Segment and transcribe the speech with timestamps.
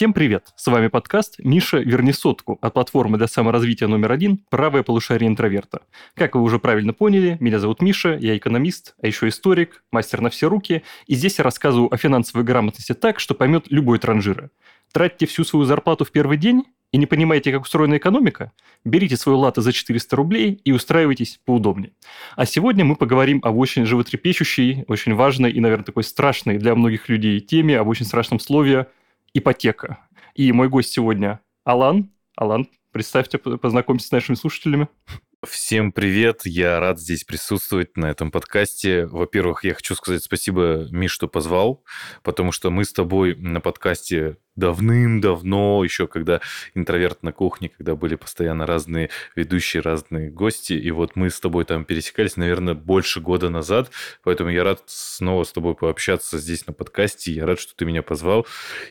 [0.00, 0.46] Всем привет!
[0.56, 5.82] С вами подкаст «Миша, верни сотку» от платформы для саморазвития номер один «Правое полушарие интроверта».
[6.14, 10.30] Как вы уже правильно поняли, меня зовут Миша, я экономист, а еще историк, мастер на
[10.30, 14.48] все руки, и здесь я рассказываю о финансовой грамотности так, что поймет любой транжира.
[14.90, 18.52] Тратите всю свою зарплату в первый день и не понимаете, как устроена экономика?
[18.86, 21.92] Берите свою латте за 400 рублей и устраивайтесь поудобнее.
[22.36, 27.10] А сегодня мы поговорим об очень животрепещущей, очень важной и, наверное, такой страшной для многих
[27.10, 28.86] людей теме, об очень страшном слове
[29.34, 29.98] ипотека.
[30.34, 32.10] И мой гость сегодня Алан.
[32.36, 34.88] Алан, представьте, познакомьтесь с нашими слушателями.
[35.46, 39.06] Всем привет, я рад здесь присутствовать на этом подкасте.
[39.06, 41.82] Во-первых, я хочу сказать спасибо, Миш, что позвал,
[42.22, 46.40] потому что мы с тобой на подкасте давным-давно, еще когда
[46.74, 51.64] интроверт на кухне, когда были постоянно разные ведущие, разные гости, и вот мы с тобой
[51.64, 53.90] там пересекались, наверное, больше года назад,
[54.22, 58.02] поэтому я рад снова с тобой пообщаться здесь на подкасте, я рад, что ты меня
[58.02, 58.46] позвал,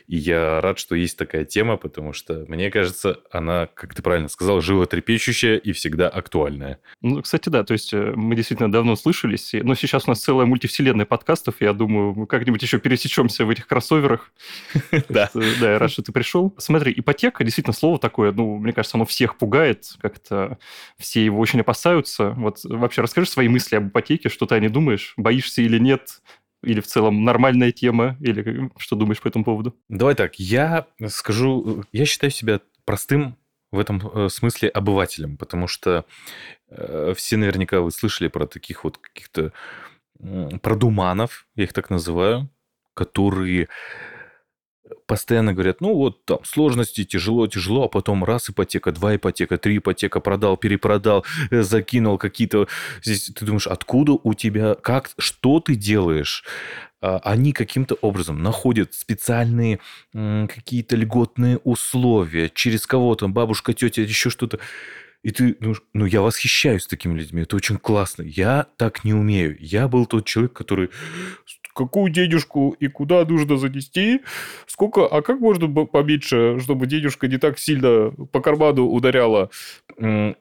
[0.06, 4.28] и я рад, что есть такая тема, потому что, мне кажется, она, как ты правильно
[4.28, 6.80] сказал, животрепещущая и всегда актуальная.
[7.00, 10.46] Ну, кстати, да, то есть э, мы действительно давно слышались, но сейчас у нас целая
[10.46, 14.32] мультивселенная подкастов, я думаю, мы как-нибудь еще пересечемся в этих кроссоверах.
[15.08, 15.28] Да.
[15.60, 16.54] Да, я рад, что ты пришел.
[16.58, 20.58] Смотри, ипотека действительно слово такое, ну, мне кажется, оно всех пугает, как-то
[20.96, 22.30] все его очень опасаются.
[22.30, 26.22] Вот вообще расскажи свои мысли об ипотеке, что ты о ней думаешь, боишься или нет,
[26.62, 29.76] или в целом нормальная тема, или что думаешь по этому поводу?
[29.88, 33.36] Давай так, я скажу, я считаю себя простым
[33.70, 36.04] в этом э, смысле обывателем, потому что
[36.68, 39.52] э, все наверняка вы слышали про таких вот каких-то
[40.62, 42.50] продуманов, я их так называю,
[42.92, 43.68] которые
[45.06, 49.78] постоянно говорят, ну вот там сложности, тяжело, тяжело, а потом раз ипотека, два ипотека, три
[49.78, 52.68] ипотека, продал, перепродал, э, закинул какие-то...
[53.02, 56.44] Здесь ты думаешь, откуда у тебя, как, что ты делаешь?
[57.00, 59.80] А, они каким-то образом находят специальные
[60.12, 64.58] какие-то льготные условия через кого-то, бабушка, тетя, еще что-то.
[65.22, 68.22] И ты думаешь, ну, я восхищаюсь такими людьми, это очень классно.
[68.22, 69.56] Я так не умею.
[69.60, 70.90] Я был тот человек, который
[71.74, 74.20] какую денежку и куда нужно занести,
[74.66, 79.50] сколько, а как можно поменьше, чтобы денежка не так сильно по карману ударяла.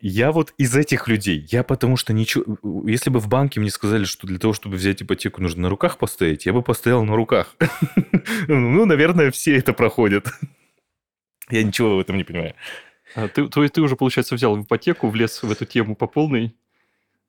[0.01, 2.57] Я вот из этих людей, я потому что ничего,
[2.87, 5.97] если бы в банке мне сказали, что для того, чтобы взять ипотеку, нужно на руках
[5.97, 7.55] постоять, я бы постоял на руках.
[8.47, 10.27] Ну, наверное, все это проходят.
[11.49, 12.53] Я ничего в этом не понимаю.
[13.15, 16.55] А ты, есть ты уже, получается, взял в ипотеку, влез в эту тему по полной?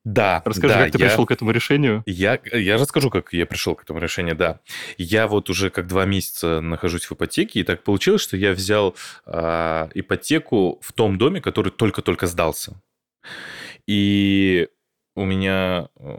[0.05, 0.43] Да.
[0.44, 2.03] Расскажи, да, как ты я, пришел к этому решению?
[2.06, 4.61] Я, я расскажу, как я пришел к этому решению, да.
[4.97, 8.97] Я вот уже как два месяца нахожусь в ипотеке, и так получилось, что я взял
[9.27, 12.81] э, ипотеку в том доме, который только-только сдался.
[13.87, 14.69] И
[15.16, 16.12] у меня э,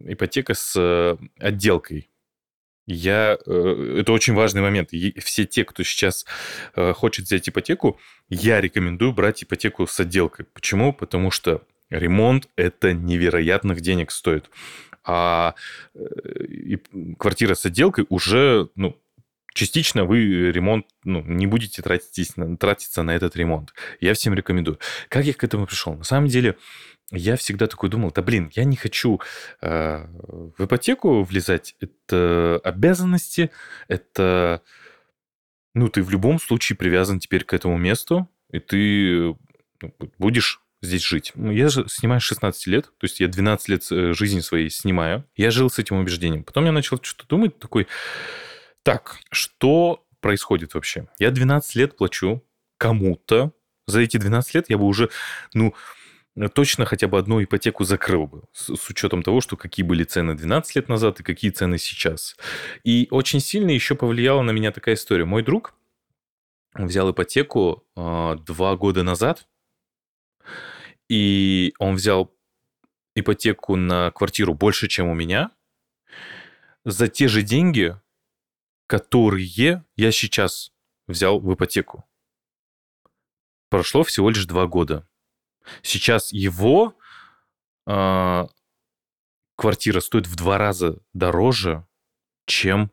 [0.00, 2.10] ипотека с э, отделкой.
[2.86, 4.90] Я, э, это очень важный момент.
[5.18, 6.26] Все те, кто сейчас
[6.74, 7.98] хочет взять ипотеку,
[8.28, 10.46] я рекомендую брать ипотеку с отделкой.
[10.46, 10.92] Почему?
[10.92, 14.50] Потому что Ремонт это невероятных денег стоит.
[15.04, 15.54] А
[15.94, 16.76] э,
[17.18, 18.96] квартира с отделкой уже, ну,
[19.52, 23.74] частично вы ремонт, ну, не будете тратиться, тратиться на этот ремонт.
[24.00, 24.78] Я всем рекомендую.
[25.08, 25.94] Как я к этому пришел?
[25.94, 26.56] На самом деле,
[27.10, 29.20] я всегда такой думал, да блин, я не хочу
[29.60, 30.06] э,
[30.56, 31.76] в ипотеку влезать.
[31.80, 33.50] Это обязанности,
[33.88, 34.62] это...
[35.74, 39.34] Ну, ты в любом случае привязан теперь к этому месту, и ты
[39.80, 41.32] ну, будешь здесь жить.
[41.34, 45.24] Ну, я же снимаю 16 лет, то есть я 12 лет э, жизни своей снимаю.
[45.36, 46.44] Я жил с этим убеждением.
[46.44, 47.86] Потом я начал что-то думать, такой,
[48.82, 51.06] так, что происходит вообще?
[51.18, 52.42] Я 12 лет плачу
[52.78, 53.52] кому-то.
[53.86, 55.08] За эти 12 лет я бы уже,
[55.54, 55.74] ну,
[56.54, 60.34] точно хотя бы одну ипотеку закрыл бы, с, с учетом того, что какие были цены
[60.34, 62.36] 12 лет назад и какие цены сейчас.
[62.84, 65.24] И очень сильно еще повлияла на меня такая история.
[65.24, 65.74] Мой друг
[66.74, 69.46] взял ипотеку э, два года назад,
[71.12, 72.34] и он взял
[73.14, 75.50] ипотеку на квартиру больше, чем у меня,
[76.86, 78.00] за те же деньги,
[78.86, 80.72] которые я сейчас
[81.06, 82.08] взял в ипотеку.
[83.68, 85.06] Прошло всего лишь два года.
[85.82, 86.96] Сейчас его
[87.86, 88.46] э,
[89.56, 91.86] квартира стоит в два раза дороже,
[92.46, 92.90] чем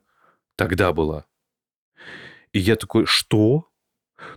[0.57, 1.25] тогда была.
[2.51, 3.71] И я такой, что?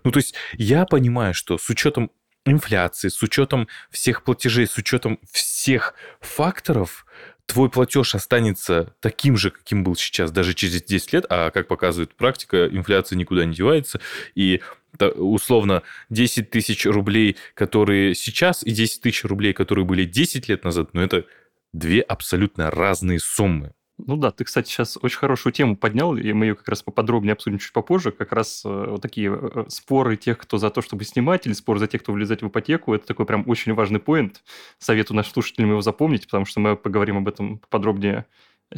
[0.04, 2.12] Ну, то есть я понимаю, что с учетом
[2.44, 7.06] инфляции, с учетом всех платежей, с учетом всех факторов,
[7.46, 12.14] твой платеж останется таким же, каким был сейчас, даже через 10 лет, а как показывает
[12.14, 14.00] практика, инфляция никуда не девается,
[14.34, 14.60] и
[15.16, 20.90] условно 10 тысяч рублей, которые сейчас, и 10 тысяч рублей, которые были 10 лет назад,
[20.92, 21.24] ну это
[21.72, 23.72] две абсолютно разные суммы.
[23.98, 27.34] Ну да, ты, кстати, сейчас очень хорошую тему поднял, и мы ее как раз поподробнее
[27.34, 28.10] обсудим чуть попозже.
[28.10, 31.78] Как раз э, вот такие э, споры тех, кто за то, чтобы снимать, или спор
[31.78, 34.42] за тех, кто влезать в ипотеку, это такой прям очень важный поинт.
[34.78, 38.26] Советую нашим слушателям его запомнить, потому что мы поговорим об этом подробнее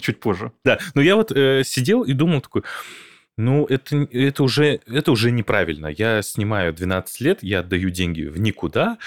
[0.01, 0.53] чуть позже.
[0.65, 2.63] Да, но я вот э, сидел и думал такой,
[3.37, 5.89] ну, это, это, уже, это уже неправильно.
[5.89, 8.99] Я снимаю 12 лет, я отдаю деньги в никуда.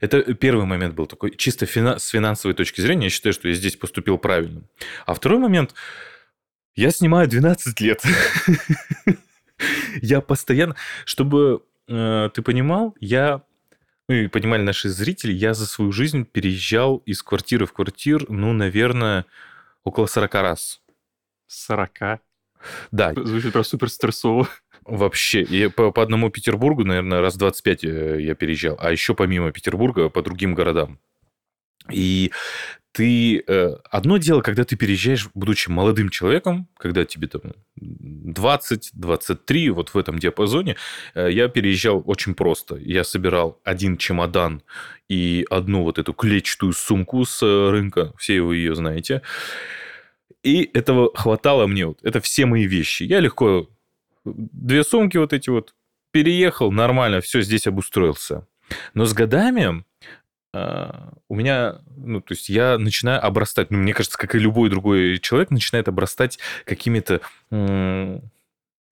[0.00, 3.54] Это первый момент был такой, чисто фина, с финансовой точки зрения, я считаю, что я
[3.54, 4.62] здесь поступил правильно.
[5.06, 5.74] А второй момент,
[6.74, 8.02] я снимаю 12 лет.
[10.02, 13.42] Я постоянно, чтобы э, ты понимал, я
[14.08, 18.52] ну и понимали наши зрители, я за свою жизнь переезжал из квартиры в квартиру, ну,
[18.52, 19.24] наверное,
[19.84, 20.82] около 40 раз.
[21.46, 22.20] 40?
[22.90, 23.12] Да.
[23.16, 24.48] Звучит прям супер стрессово.
[24.84, 25.42] Вообще.
[25.42, 28.76] И по, по одному Петербургу, наверное, раз 25 э, я переезжал.
[28.80, 30.98] А еще помимо Петербурга по другим городам.
[31.90, 32.32] И
[32.92, 33.42] ты...
[33.46, 37.42] Э, одно дело, когда ты переезжаешь, будучи молодым человеком, когда тебе там
[37.80, 40.76] 20-23, вот в этом диапазоне,
[41.14, 42.76] э, я переезжал очень просто.
[42.76, 44.62] Я собирал один чемодан
[45.08, 49.22] и одну вот эту клетчатую сумку с рынка, все вы ее знаете,
[50.42, 51.86] и этого хватало мне.
[51.86, 51.98] Вот.
[52.02, 53.04] Это все мои вещи.
[53.04, 53.68] Я легко...
[54.24, 55.74] Две сумки вот эти вот.
[56.12, 58.46] Переехал, нормально, все, здесь обустроился.
[58.94, 59.84] Но с годами
[60.54, 64.68] Uh, у меня, ну, то есть я начинаю обрастать, ну, мне кажется, как и любой
[64.68, 67.22] другой человек, начинает обрастать какими-то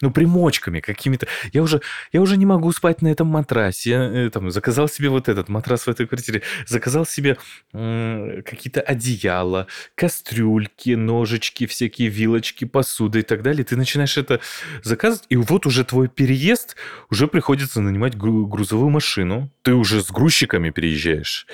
[0.00, 1.26] ну, примочками какими-то.
[1.52, 1.81] Я уже,
[2.12, 3.91] я уже не могу спать на этом матрасе.
[3.91, 7.37] Я э, там, заказал себе вот этот матрас в этой квартире, заказал себе
[7.73, 13.64] э, какие-то одеяла, кастрюльки, ножички, всякие вилочки, посуда и так далее.
[13.64, 14.41] Ты начинаешь это
[14.82, 16.76] заказывать, и вот уже твой переезд,
[17.11, 19.50] уже приходится нанимать грузовую машину.
[19.62, 21.47] Ты уже с грузчиками переезжаешь.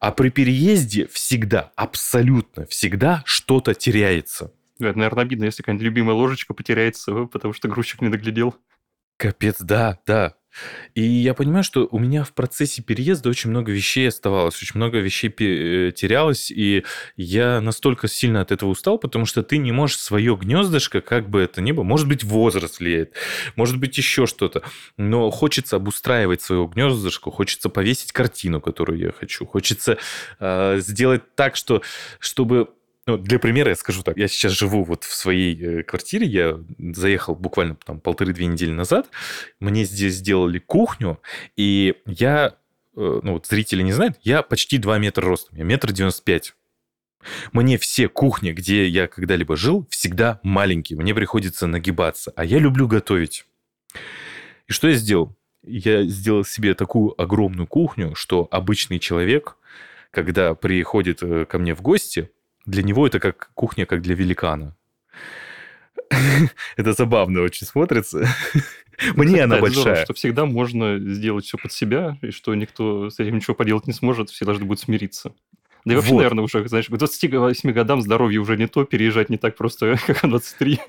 [0.00, 4.52] А при переезде всегда, абсолютно всегда что-то теряется.
[4.78, 8.54] Это, наверное, обидно, если какая-нибудь любимая ложечка потеряется, потому что грузчик не доглядел.
[9.16, 10.34] Капец, да, да.
[10.94, 14.98] И я понимаю, что у меня в процессе переезда очень много вещей оставалось, очень много
[14.98, 16.84] вещей э, терялось, и
[17.16, 21.40] я настолько сильно от этого устал, потому что ты не можешь свое гнездышко, как бы
[21.40, 23.14] это ни было, может быть, возраст влияет,
[23.54, 24.62] может быть, еще что-то,
[24.96, 29.98] но хочется обустраивать свое гнездышко, хочется повесить картину, которую я хочу, хочется
[30.40, 31.82] э, сделать так, что,
[32.18, 32.68] чтобы
[33.06, 34.16] ну, для примера я скажу так.
[34.16, 36.26] Я сейчас живу вот в своей э, квартире.
[36.26, 39.08] Я заехал буквально там полторы-две недели назад.
[39.60, 41.20] Мне здесь сделали кухню,
[41.56, 42.56] и я,
[42.96, 45.56] э, ну вот зрители не знают, я почти 2 метра ростом.
[45.56, 46.54] Я метр девяносто пять.
[47.52, 50.98] Мне все кухни, где я когда-либо жил, всегда маленькие.
[50.98, 52.32] Мне приходится нагибаться.
[52.36, 53.46] А я люблю готовить.
[54.66, 55.36] И что я сделал?
[55.62, 59.56] Я сделал себе такую огромную кухню, что обычный человек,
[60.10, 62.30] когда приходит э, ко мне в гости,
[62.66, 64.76] для него это как кухня, как для великана.
[66.76, 68.28] Это забавно очень смотрится.
[69.14, 70.04] Мне она большая.
[70.04, 73.92] что всегда можно сделать все под себя, и что никто с этим ничего поделать не
[73.92, 75.34] сможет, все должны будут смириться.
[75.84, 76.18] Да и вообще, вот.
[76.18, 80.22] наверное, уже, знаешь, к 28 годам здоровье уже не то, переезжать не так просто, как
[80.22, 80.80] в 23.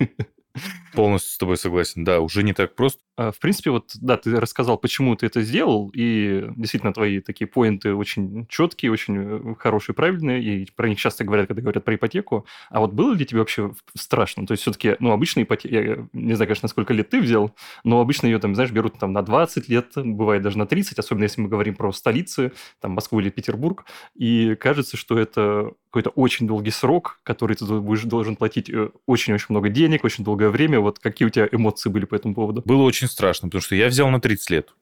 [0.94, 3.00] Полностью с тобой согласен, да, уже не так просто.
[3.16, 7.46] А, в принципе, вот, да, ты рассказал, почему ты это сделал, и действительно твои такие
[7.48, 11.96] поинты очень четкие, очень э, хорошие, правильные, и про них часто говорят, когда говорят про
[11.96, 12.46] ипотеку.
[12.70, 14.46] А вот было ли тебе вообще страшно?
[14.46, 18.00] То есть все-таки, ну, обычно ипотека, я не знаю, конечно, сколько лет ты взял, но
[18.00, 21.40] обычно ее там, знаешь, берут там на 20 лет, бывает даже на 30, особенно если
[21.40, 26.70] мы говорим про столицы, там Москву или Петербург, и кажется, что это какой-то очень долгий
[26.70, 30.80] срок, который ты будешь должен платить э, очень-очень много денег, очень долгое время.
[30.80, 32.62] Вот какие у тебя эмоции были по этому поводу?
[32.64, 34.74] Было очень страшно, потому что я взял на 30 лет.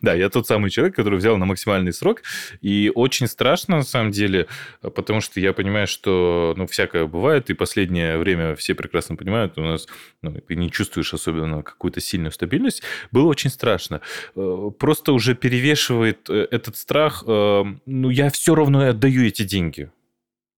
[0.01, 2.23] Да, я тот самый человек, который взял на максимальный срок.
[2.63, 4.47] И очень страшно, на самом деле,
[4.81, 9.63] потому что я понимаю, что ну, всякое бывает, и последнее время все прекрасно понимают, у
[9.63, 9.87] нас
[10.23, 12.83] ну, ты не чувствуешь особенно какую-то сильную стабильность.
[13.13, 14.01] Было очень страшно.
[14.35, 17.23] Э, просто уже перевешивает э, этот страх.
[17.27, 19.91] Э, ну, я все равно отдаю эти деньги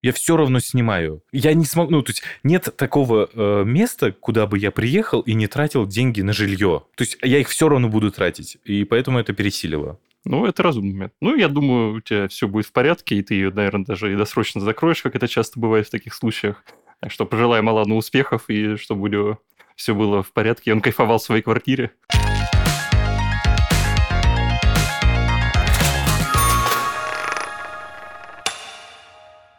[0.05, 1.23] я все равно снимаю.
[1.31, 5.33] Я не смогу, ну, то есть нет такого э, места, куда бы я приехал и
[5.33, 6.83] не тратил деньги на жилье.
[6.95, 9.97] То есть я их все равно буду тратить, и поэтому это пересилило.
[10.23, 11.13] Ну, это разумный момент.
[11.21, 14.15] Ну, я думаю, у тебя все будет в порядке, и ты ее, наверное, даже и
[14.15, 16.63] досрочно закроешь, как это часто бывает в таких случаях.
[16.99, 19.39] Так что пожелаем Алану успехов, и чтобы у него
[19.75, 21.93] все было в порядке, и он кайфовал в своей квартире.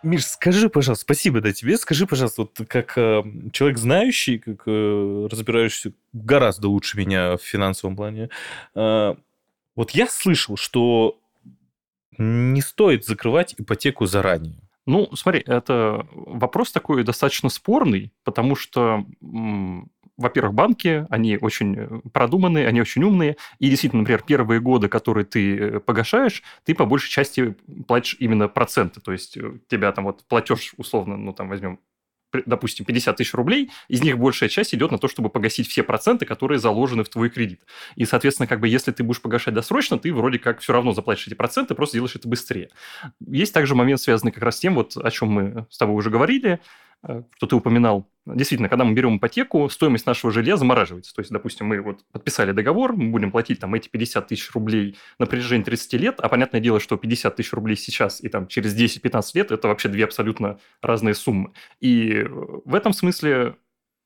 [0.06, 1.76] Миш, скажи, пожалуйста, спасибо да, тебе.
[1.76, 7.96] Скажи, пожалуйста, вот как э, человек знающий, как э, разбирающийся гораздо лучше меня в финансовом
[7.96, 8.30] плане,
[8.76, 9.14] э,
[9.74, 11.18] вот я слышал, что
[12.18, 14.60] не стоит закрывать ипотеку заранее.
[14.86, 19.04] Ну, смотри, это вопрос такой достаточно спорный, потому что
[20.16, 25.24] во-первых, банки, они очень э, продуманные, они очень умные, и действительно, например, первые годы, которые
[25.24, 27.56] ты э, погашаешь, ты по большей части
[27.86, 31.78] платишь именно проценты, то есть у тебя там вот платеж, условно, ну там возьмем
[32.44, 36.26] допустим, 50 тысяч рублей, из них большая часть идет на то, чтобы погасить все проценты,
[36.26, 37.62] которые заложены в твой кредит.
[37.94, 41.28] И, соответственно, как бы если ты будешь погашать досрочно, ты вроде как все равно заплатишь
[41.28, 42.68] эти проценты, просто делаешь это быстрее.
[43.20, 46.10] Есть также момент, связанный как раз с тем, вот о чем мы с тобой уже
[46.10, 46.60] говорили, Э,
[47.04, 51.14] что ты упоминал, действительно, когда мы берем ипотеку, стоимость нашего жилья замораживается.
[51.14, 54.96] То есть, допустим, мы вот подписали договор, мы будем платить там эти 50 тысяч рублей
[55.18, 58.76] на протяжении 30 лет, а понятное дело, что 50 тысяч рублей сейчас и там через
[58.76, 61.52] 10-15 лет– это вообще две абсолютно разные суммы.
[61.80, 63.56] И в этом смысле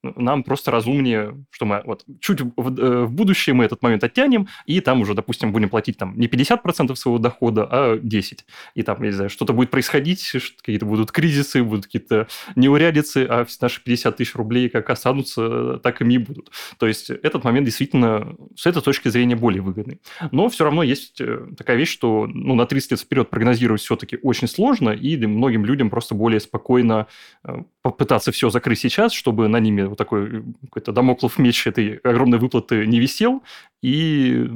[0.02, 4.48] нам просто разумнее, что мы вот чуть в, э, в будущее мы этот момент оттянем,
[4.66, 8.44] и там уже, допустим, будем платить там не 50% своего дохода, а 10%.
[8.74, 13.46] И там, я не знаю, что-то будет происходить, какие-то будут кризисы, будут какие-то неурядицы, а
[13.60, 16.50] наши 50 тысяч рублей как останутся, так и и будут.
[16.78, 20.00] То есть этот момент действительно с этой точки зрения более выгодный.
[20.30, 24.18] Но все равно есть э, такая вещь, что ну, на 30 лет вперед прогнозировать все-таки
[24.22, 27.06] очень сложно, и многим людям просто более спокойно
[27.44, 32.38] э, попытаться все закрыть сейчас, чтобы на ними вот такой какой-то домоклов меч этой огромной
[32.38, 33.42] выплаты не висел,
[33.82, 34.48] и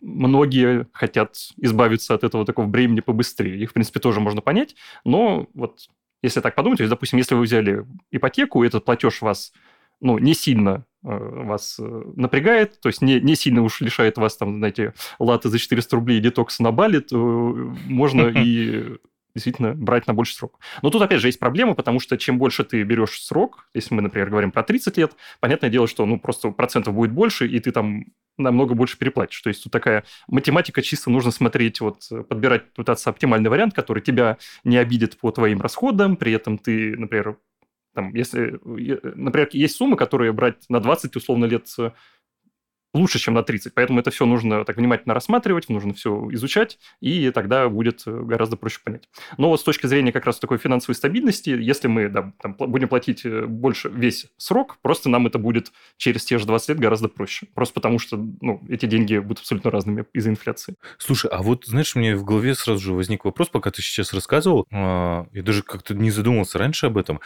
[0.00, 3.60] многие хотят избавиться от этого такого бремени побыстрее.
[3.60, 5.88] Их, в принципе, тоже можно понять, но вот
[6.22, 9.52] если так подумать, то есть, допустим, если вы взяли ипотеку, и этот платеж вас
[10.00, 14.36] ну, не сильно э, вас э, напрягает, то есть не, не сильно уж лишает вас,
[14.36, 18.98] там, знаете, латы за 400 рублей детокса на Бали, то можно и
[19.34, 20.58] действительно брать на больше срок.
[20.82, 24.02] Но тут, опять же, есть проблема, потому что чем больше ты берешь срок, если мы,
[24.02, 27.70] например, говорим про 30 лет, понятное дело, что ну, просто процентов будет больше, и ты
[27.70, 28.06] там
[28.36, 29.40] намного больше переплатишь.
[29.40, 34.38] То есть тут такая математика чисто нужно смотреть, вот подбирать, пытаться оптимальный вариант, который тебя
[34.64, 37.38] не обидит по твоим расходам, при этом ты, например,
[37.94, 41.66] там, если, например, есть суммы, которые брать на 20 условно лет
[42.98, 43.74] лучше, чем на 30.
[43.74, 48.56] Поэтому это все нужно так внимательно рассматривать, нужно все изучать, и тогда будет э, гораздо
[48.56, 49.08] проще понять.
[49.36, 52.88] Но вот с точки зрения как раз такой финансовой стабильности, если мы да, там, будем
[52.88, 57.08] платить э, больше весь срок, просто нам это будет через те же 20 лет гораздо
[57.08, 57.46] проще.
[57.54, 60.76] Просто потому что ну, эти деньги будут абсолютно разными из-за инфляции.
[60.98, 64.66] Слушай, а вот, знаешь, мне в голове сразу же возник вопрос, пока ты сейчас рассказывал,
[64.72, 67.20] а, я даже как-то не задумывался раньше об этом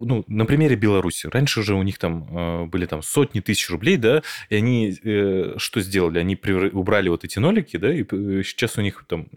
[0.00, 1.28] ну, на примере Беларуси.
[1.32, 5.54] Раньше уже у них там э, были там сотни тысяч рублей, да, и они э,
[5.58, 6.18] что сделали?
[6.18, 6.70] Они превр...
[6.72, 9.28] убрали вот эти нолики, да, и э, сейчас у них там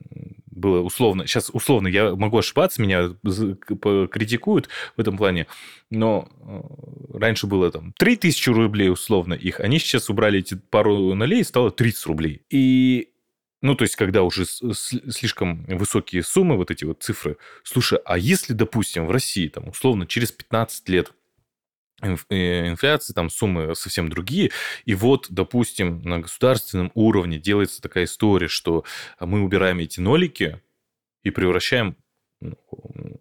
[0.64, 5.48] было условно, сейчас условно, я могу ошибаться, меня критикуют в этом плане,
[5.90, 11.42] но э, раньше было там 3000 рублей условно их, они сейчас убрали эти пару нолей,
[11.42, 12.42] и стало 30 рублей.
[12.50, 13.10] И
[13.64, 17.38] ну, то есть, когда уже слишком высокие суммы, вот эти вот цифры.
[17.64, 21.14] Слушай, а если, допустим, в России, там, условно, через 15 лет
[22.02, 24.52] э, инфляции, там суммы совсем другие.
[24.84, 28.84] И вот, допустим, на государственном уровне делается такая история, что
[29.22, 30.62] мы убираем эти нолики
[31.24, 31.96] и превращаем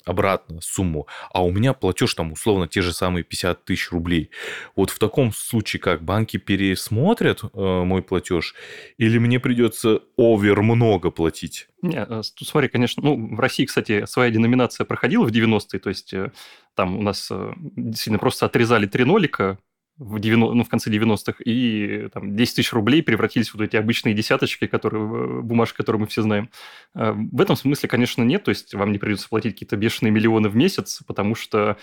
[0.05, 4.31] обратно сумму, а у меня платеж там условно те же самые 50 тысяч рублей.
[4.77, 8.55] Вот в таком случае как банки пересмотрят э, мой платеж
[8.99, 11.69] или мне придется овер много платить?
[11.83, 16.13] Не, э, смотри, конечно, ну, в России, кстати, своя деноминация проходила в 90-е, то есть
[16.15, 16.33] э,
[16.75, 19.59] там у нас э, действительно просто отрезали три нолика,
[20.03, 23.77] в, 90, ну, в конце 90-х, и там, 10 тысяч рублей превратились в вот эти
[23.77, 26.51] обычные десяточки, которые, бумажки, которые мы все знаем.
[26.95, 30.57] В этом смысле, конечно, нет, то есть вам не придется платить какие-то бешеные миллионы в
[30.57, 31.77] месяц, потому что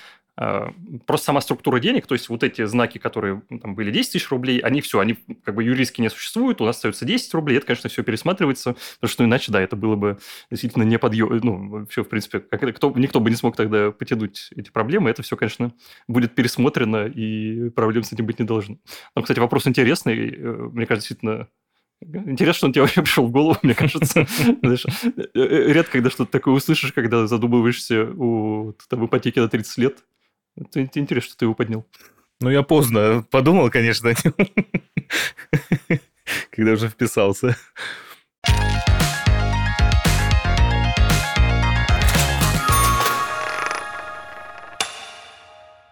[1.06, 4.60] просто сама структура денег, то есть вот эти знаки, которые там были 10 тысяч рублей,
[4.60, 7.90] они все, они как бы юридически не существуют, у нас остается 10 рублей, это, конечно,
[7.90, 10.18] все пересматривается, потому что иначе, да, это было бы
[10.50, 14.50] действительно не подъем, ну, все, в принципе, как, кто, никто бы не смог тогда потянуть
[14.56, 15.74] эти проблемы, это все, конечно,
[16.08, 18.78] будет пересмотрено, и проблем с этим быть не должно.
[19.16, 21.48] Но, кстати, вопрос интересный, э, мне кажется, действительно
[22.02, 24.26] Интересно, что он тебе вообще пришел в голову, мне кажется.
[24.62, 29.78] Знаешь, э, э, редко, когда что-то такое услышишь, когда задумываешься о там, ипотеке на 30
[29.78, 30.04] лет.
[30.60, 31.86] Это интересно, что ты его поднял.
[32.42, 34.14] Ну, я поздно подумал, конечно,
[36.52, 37.56] когда уже вписался.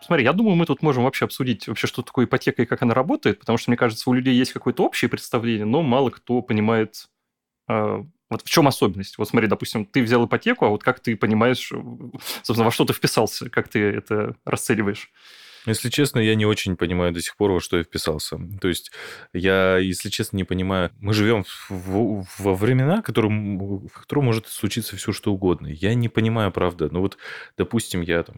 [0.01, 2.93] Смотри, я думаю, мы тут можем вообще обсудить вообще, что такое ипотека и как она
[2.93, 7.09] работает, потому что, мне кажется, у людей есть какое-то общее представление, но мало кто понимает
[7.67, 9.17] а, вот в чем особенность?
[9.17, 11.71] Вот смотри, допустим, ты взял ипотеку, а вот как ты понимаешь,
[12.43, 15.11] собственно, во что ты вписался, как ты это расцениваешь?
[15.67, 18.39] Если честно, я не очень понимаю до сих пор, во что я вписался.
[18.61, 18.91] То есть
[19.33, 20.91] я, если честно, не понимаю.
[21.01, 25.67] Мы живем в, во времена, которым, в котором может случиться все, что угодно.
[25.67, 26.87] Я не понимаю, правда.
[26.89, 27.17] Ну вот,
[27.57, 28.37] допустим, я там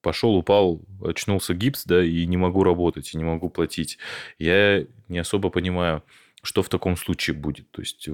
[0.00, 3.98] пошел, упал, очнулся гипс, да, и не могу работать, и не могу платить.
[4.38, 6.02] Я не особо понимаю,
[6.42, 7.70] что в таком случае будет.
[7.72, 8.08] То есть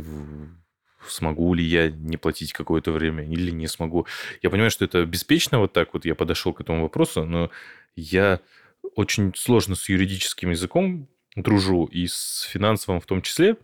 [1.07, 4.07] смогу ли я не платить какое-то время или не смогу.
[4.43, 7.51] Я понимаю, что это беспечно вот так вот я подошел к этому вопросу, но
[7.97, 8.41] я
[8.95, 13.57] очень сложно с юридическим языком дружу и с финансовым в том числе.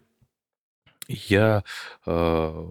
[1.08, 1.62] Я
[2.04, 2.66] э,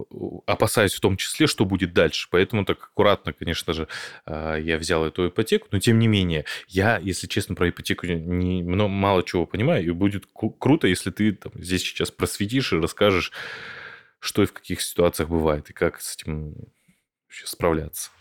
[0.46, 2.28] опасаюсь в том числе, что будет дальше.
[2.30, 3.88] Поэтому так аккуратно, конечно же,
[4.26, 5.68] э, я взял эту ипотеку.
[5.72, 9.86] Но тем не менее, я, если честно, про ипотеку не, мало чего понимаю.
[9.86, 10.26] И будет
[10.60, 13.32] круто, если ты там, здесь сейчас просветишь и расскажешь,
[14.26, 16.56] что и в каких ситуациях бывает, и как с этим
[17.30, 18.12] справляться.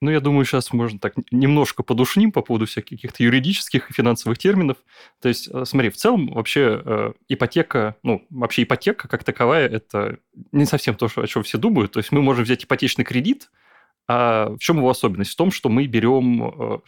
[0.00, 4.36] Ну, я думаю, сейчас можно так немножко подушним по поводу всяких каких-то юридических и финансовых
[4.36, 4.76] терминов.
[5.20, 10.18] То есть, э, смотри, в целом вообще э, ипотека, ну, вообще ипотека как таковая, это
[10.52, 11.92] не совсем то, о чем все думают.
[11.92, 13.50] То есть мы можем взять ипотечный кредит,
[14.06, 15.32] а в чем его особенность?
[15.32, 16.78] В том, что мы берем э,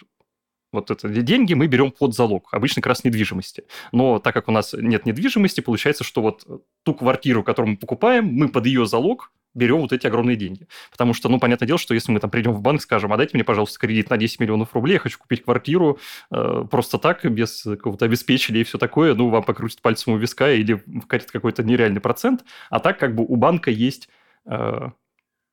[0.72, 3.64] вот это деньги мы берем под залог, обычно как раз недвижимости.
[3.92, 6.44] Но так как у нас нет недвижимости, получается, что вот
[6.82, 10.68] ту квартиру, которую мы покупаем, мы под ее залог берем вот эти огромные деньги.
[10.90, 13.34] Потому что, ну, понятное дело, что если мы там придем в банк, скажем, а дайте
[13.34, 15.98] мне, пожалуйста, кредит на 10 миллионов рублей, я хочу купить квартиру
[16.30, 20.52] э, просто так, без какого-то обеспечения и все такое, ну, вам покрутит пальцем у виска
[20.52, 22.44] или вкатит какой-то нереальный процент.
[22.68, 24.10] А так как бы у банка есть
[24.44, 24.90] э,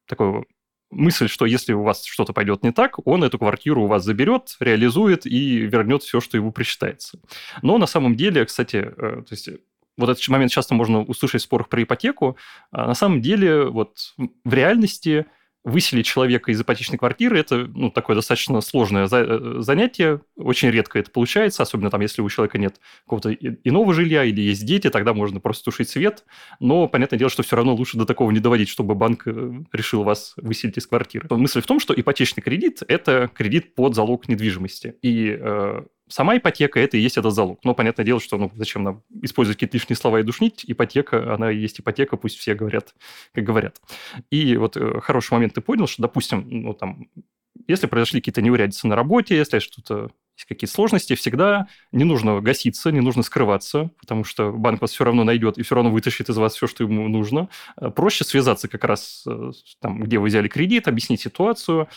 [0.05, 0.45] такой
[0.93, 4.55] мысль, что если у вас что-то пойдет не так, он эту квартиру у вас заберет,
[4.59, 7.19] реализует и вернет все, что ему причитается.
[7.61, 9.49] Но на самом деле, кстати, э, то есть
[9.97, 12.37] вот этот момент часто можно услышать в спорах про ипотеку.
[12.71, 15.25] А на самом деле, вот в реальности
[15.63, 20.21] выселить человека из ипотечной квартиры– это ну, такое достаточно сложное за- э, занятие.
[20.35, 24.65] Очень редко это получается, особенно там, если у человека нет какого-то иного жилья или есть
[24.65, 26.25] дети, тогда можно просто тушить свет.
[26.59, 30.03] Но понятное дело, что все равно лучше до такого не доводить, чтобы банк э, решил
[30.03, 31.27] вас выселить из квартиры.
[31.29, 34.95] Мысль в том, что ипотечный кредит– это кредит под залог недвижимости.
[35.01, 37.59] И э, сама ипотека– это и есть этот залог.
[37.63, 40.63] Но понятное дело, что ну, зачем нам использовать какие-то лишние слова и душнить.
[40.67, 42.93] Ипотека, она и есть ипотека, пусть все говорят,
[43.33, 43.81] как говорят.
[44.29, 47.07] И вот э, хороший момент ты понял, что, допустим, ну, там,
[47.67, 52.91] если произошли какие-то неурядицы на работе, если что-то есть какие-то сложности, всегда не нужно гаситься,
[52.91, 56.37] не нужно скрываться, потому что банк вас все равно найдет и все равно вытащит из
[56.37, 57.49] вас все, что ему нужно.
[57.79, 61.87] Э, проще связаться как раз э, там, где вы взяли кредит, объяснить ситуацию,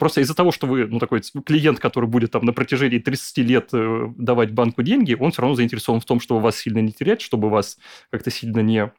[0.00, 3.68] Просто из-за того, что вы, ну, такой клиент, который будет там на протяжении 30 лет
[3.74, 7.20] э, давать банку деньги, он все равно заинтересован в том, чтобы вас сильно не терять,
[7.20, 7.76] чтобы вас
[8.10, 8.90] как-то сильно не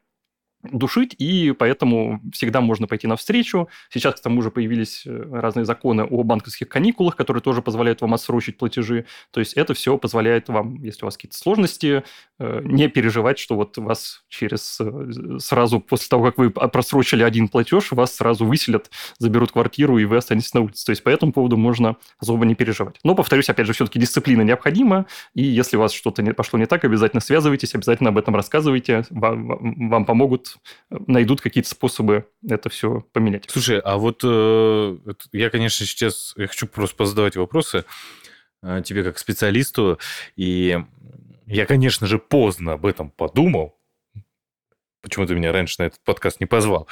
[0.62, 3.68] душить, и поэтому всегда можно пойти навстречу.
[3.90, 8.14] Сейчас, к тому же, появились э, разные законы о банковских каникулах, которые тоже позволяют вам
[8.14, 9.06] отсрочить платежи.
[9.32, 12.04] То есть это все позволяет вам, если у вас какие-то сложности,
[12.38, 17.48] э, не переживать, что вот вас через э, сразу после того, как вы просрочили один
[17.48, 20.86] платеж, вас сразу выселят, заберут квартиру, и вы останетесь на улице.
[20.86, 22.96] То есть по этому поводу можно особо не переживать.
[23.02, 26.84] Но, повторюсь, опять же, все-таки дисциплина необходима, и если у вас что-то пошло не так,
[26.84, 30.51] обязательно связывайтесь, обязательно об этом рассказывайте, вам, вам помогут
[30.90, 33.44] найдут какие-то способы это все поменять.
[33.48, 34.98] Слушай, а вот э,
[35.32, 37.84] я, конечно, сейчас я хочу просто позадавать вопросы
[38.62, 39.98] э, тебе как специалисту,
[40.36, 40.78] и
[41.46, 43.78] я, конечно же, поздно об этом подумал.
[45.02, 46.88] Почему ты меня раньше на этот подкаст не позвал?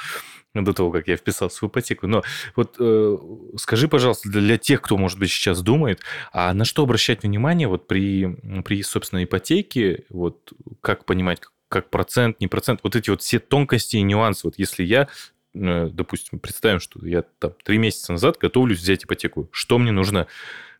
[0.53, 2.07] до того, как я вписался в ипотеку.
[2.07, 2.23] Но
[2.55, 3.17] вот э,
[3.57, 6.01] скажи, пожалуйста, для тех, кто, может быть, сейчас думает,
[6.33, 8.27] а на что обращать внимание вот при,
[8.63, 11.39] при собственно, ипотеке, вот как понимать,
[11.71, 14.45] как процент, не процент, вот эти вот все тонкости и нюансы.
[14.45, 15.07] Вот если я,
[15.53, 20.27] э, допустим, представим, что я там три месяца назад готовлюсь взять ипотеку, что мне нужно,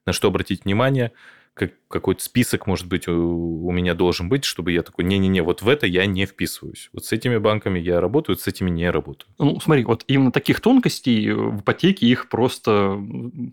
[0.06, 1.12] на что обратить внимание–
[1.62, 5.62] как, какой-то список, может быть, у, у меня должен быть, чтобы я такой, не-не-не, вот
[5.62, 6.90] в это я не вписываюсь.
[6.92, 9.30] Вот с этими банками я работаю, с этими не работаю.
[9.38, 13.00] Ну, смотри, вот именно таких тонкостей в ипотеке их просто,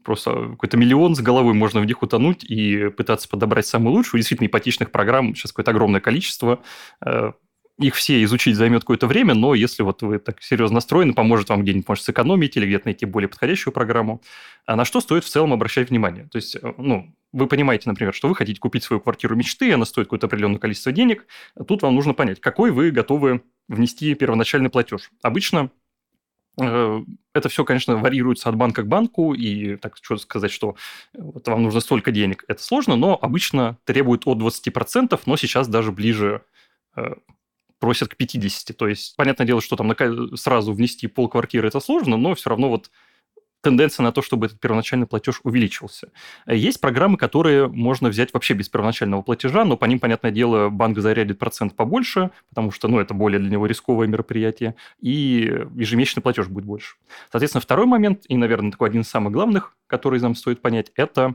[0.04, 4.20] просто какой-то миллион с головой можно в них утонуть и пытаться подобрать самую лучшую.
[4.20, 6.60] Действительно, ипотечных программ сейчас какое-то огромное количество
[7.04, 7.32] э,
[7.78, 11.62] их все изучить займет какое-то время, но если вот вы так серьезно настроены, поможет вам
[11.62, 14.20] где-нибудь, может, сэкономить или где-то найти более подходящую программу.
[14.66, 16.28] А на что стоит в целом обращать внимание?
[16.32, 19.84] То есть, э, ну, вы понимаете, например, что вы хотите купить свою квартиру мечты, она
[19.84, 21.26] стоит какое-то определенное количество денег.
[21.66, 25.10] Тут вам нужно понять, какой вы готовы внести первоначальный платеж.
[25.22, 25.70] Обычно
[26.60, 27.00] э,
[27.34, 30.76] это все, конечно, варьируется от банка к банку, и так что сказать, что
[31.12, 35.92] вот вам нужно столько денег, это сложно, но обычно требует от 20%, но сейчас даже
[35.92, 36.42] ближе
[36.96, 37.14] э,
[37.78, 38.76] просят к 50.
[38.76, 39.94] То есть, понятное дело, что там
[40.36, 42.90] сразу внести пол квартиры это сложно, но все равно вот
[43.60, 46.10] тенденция на то, чтобы этот первоначальный платеж увеличился.
[46.46, 50.98] Есть программы, которые можно взять вообще без первоначального платежа, но по ним, понятное дело, банк
[50.98, 56.48] зарядит процент побольше, потому что ну, это более для него рисковое мероприятие, и ежемесячный платеж
[56.48, 56.96] будет больше.
[57.30, 61.34] Соответственно, второй момент, и, наверное, такой один из самых главных, который нам стоит понять, это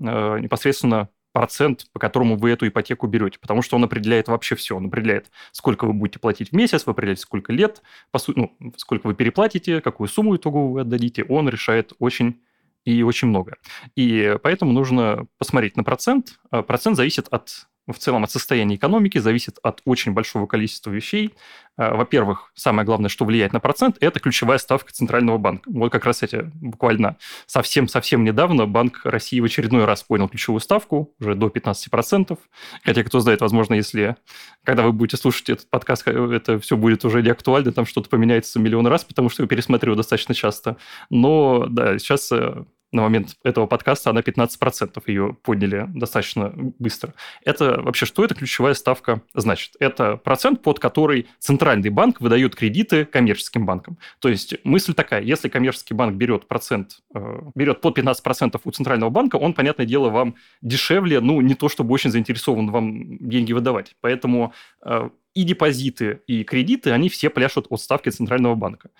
[0.00, 4.76] э, непосредственно процент, по которому вы эту ипотеку берете, потому что он определяет вообще все.
[4.76, 8.72] Он определяет, сколько вы будете платить в месяц, вы определяете, сколько лет, по сути, ну,
[8.76, 11.24] сколько вы переплатите, какую сумму итоговую вы отдадите.
[11.24, 12.40] Он решает очень
[12.84, 13.56] и очень много.
[13.96, 16.38] И поэтому нужно посмотреть на процент.
[16.50, 21.34] А процент зависит от в целом от состояния экономики, зависит от очень большого количества вещей.
[21.76, 25.68] А, во-первых, самое главное, что влияет на процент, это ключевая ставка Центрального банка.
[25.70, 27.16] Вот как раз эти буквально
[27.46, 32.38] совсем-совсем недавно Банк России в очередной раз понял ключевую ставку, уже до 15%.
[32.84, 34.16] Хотя, кто знает, возможно, если,
[34.62, 38.58] когда вы будете слушать этот подкаст, это все будет уже не актуально, там что-то поменяется
[38.58, 40.76] миллион раз, потому что я пересмотрю достаточно часто.
[41.10, 47.12] Но, да, сейчас э, на момент этого подкаста она 15% ее подняли достаточно быстро.
[47.44, 49.72] Это вообще что это ключевая ставка значит?
[49.80, 53.98] Это процент, под который центральный банк выдает кредиты коммерческим банкам.
[54.20, 59.10] То есть мысль такая, если коммерческий банк берет процент, э, берет под 15% у центрального
[59.10, 63.96] банка, он, понятное дело, вам дешевле, ну, не то чтобы очень заинтересован вам деньги выдавать.
[64.00, 64.54] Поэтому
[64.84, 68.90] э, и депозиты, и кредиты, они все пляшут от ставки Центрального банка.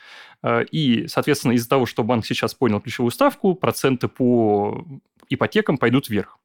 [0.43, 4.85] Э, и, соответственно, из-за того, что банк сейчас понял ключевую ставку, проценты по
[5.29, 6.39] ипотекам пойдут вверх.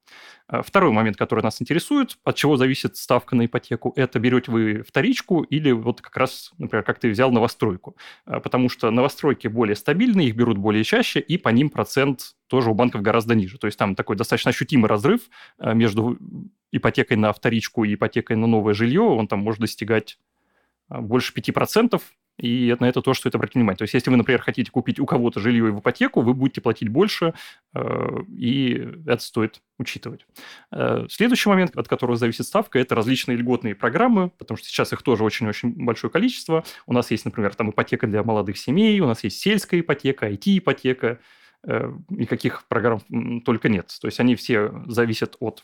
[0.52, 4.84] Э, второй момент, который нас интересует, от чего зависит ставка на ипотеку, это берете вы
[4.84, 7.96] вторичку или вот как раз, например, как ты взял новостройку.
[8.26, 12.72] Э, потому что новостройки более стабильные, их берут более чаще, и по ним процент тоже
[12.72, 13.58] у банков гораздо ниже.
[13.58, 15.22] То есть там такой достаточно ощутимый разрыв
[15.60, 16.18] между
[16.72, 20.18] ипотекой на вторичку и ипотекой на новое жилье, он там может достигать
[20.90, 22.02] больше 5%,
[22.40, 23.78] и на это тоже стоит обратить внимание.
[23.78, 26.90] То есть, если вы, например, хотите купить у кого-то жилье в ипотеку, вы будете платить
[26.90, 27.34] больше,
[27.74, 30.26] э, и это стоит учитывать.
[30.72, 35.02] Э, следующий момент, от которого зависит ставка, это различные льготные программы, потому что сейчас их
[35.02, 36.64] тоже очень-очень большое количество.
[36.86, 41.20] У нас есть, например, там ипотека для молодых семей, у нас есть сельская ипотека, IT-ипотека,
[41.64, 43.02] э, и каких программ
[43.46, 43.94] только нет.
[44.00, 45.64] То есть, они все зависят от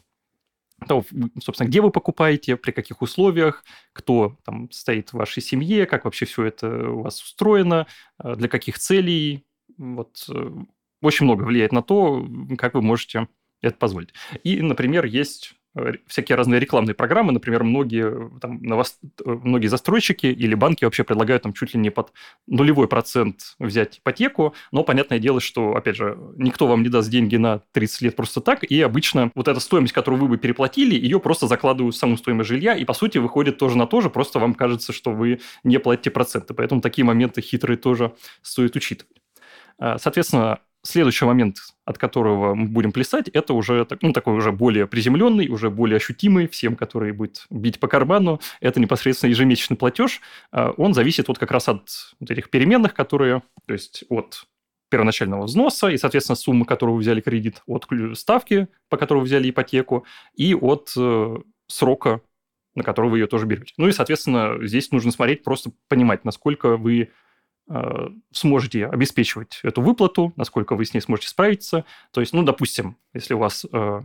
[0.88, 1.06] того,
[1.42, 6.26] собственно, где вы покупаете, при каких условиях, кто там стоит в вашей семье, как вообще
[6.26, 7.88] все это у вас устроено,
[8.24, 9.46] э, для каких целей.
[9.78, 10.52] Вот э,
[11.02, 13.28] очень много влияет на то, как вы можете
[13.62, 14.14] это позволить.
[14.44, 15.56] И, например, есть
[16.08, 19.00] всякие разные рекламные программы, например, многие, там, новост...
[19.26, 22.14] Многие застройщики или банки вообще предлагают там чуть ли не под
[22.48, 27.36] нулевой процент взять ипотеку, но понятное дело, что, опять же, никто вам не даст деньги
[27.36, 31.20] на 30 лет просто так, и обычно вот эта стоимость, которую вы бы переплатили, ее
[31.20, 34.40] просто закладывают в саму стоимость жилья, и, по сути, выходит тоже на то же, просто
[34.40, 39.22] вам кажется, что вы не платите проценты, поэтому такие моменты хитрые тоже стоит учитывать.
[39.80, 44.86] Э, соответственно, Следующий момент, от которого мы будем плясать, это уже ну, такой уже более
[44.86, 48.40] приземленный, уже более ощутимый всем, который будет бить по карману.
[48.60, 50.22] Это непосредственно ежемесячный платеж.
[50.52, 54.46] А, он зависит вот как раз от вот этих переменных, которые, то есть от
[54.90, 59.50] первоначального взноса и, соответственно, суммы, которую вы взяли кредит, от ставки, по которой вы взяли
[59.50, 62.22] ипотеку, и от э, срока,
[62.76, 63.74] на который вы ее тоже берете.
[63.78, 67.10] Ну и, соответственно, здесь нужно смотреть, просто понимать, насколько вы
[68.32, 71.86] сможете обеспечивать эту выплату, насколько вы с ней сможете справиться.
[72.12, 74.02] То есть, ну, допустим, если у вас э,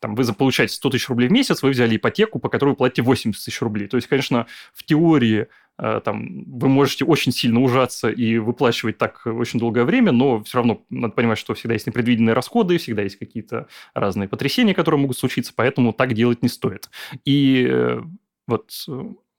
[0.00, 3.02] там, вы получаете 100 тысяч рублей в месяц, вы взяли ипотеку, по которой вы платите
[3.02, 3.86] 80 тысяч рублей.
[3.88, 5.46] То есть, конечно, в теории
[5.78, 10.58] э, там, вы можете очень сильно ужаться и выплачивать так очень долгое время, но все
[10.58, 15.16] равно надо понимать, что всегда есть непредвиденные расходы, всегда есть какие-то разные потрясения, которые могут
[15.16, 16.90] случиться, поэтому так делать не стоит.
[17.24, 17.96] И
[18.46, 18.72] вот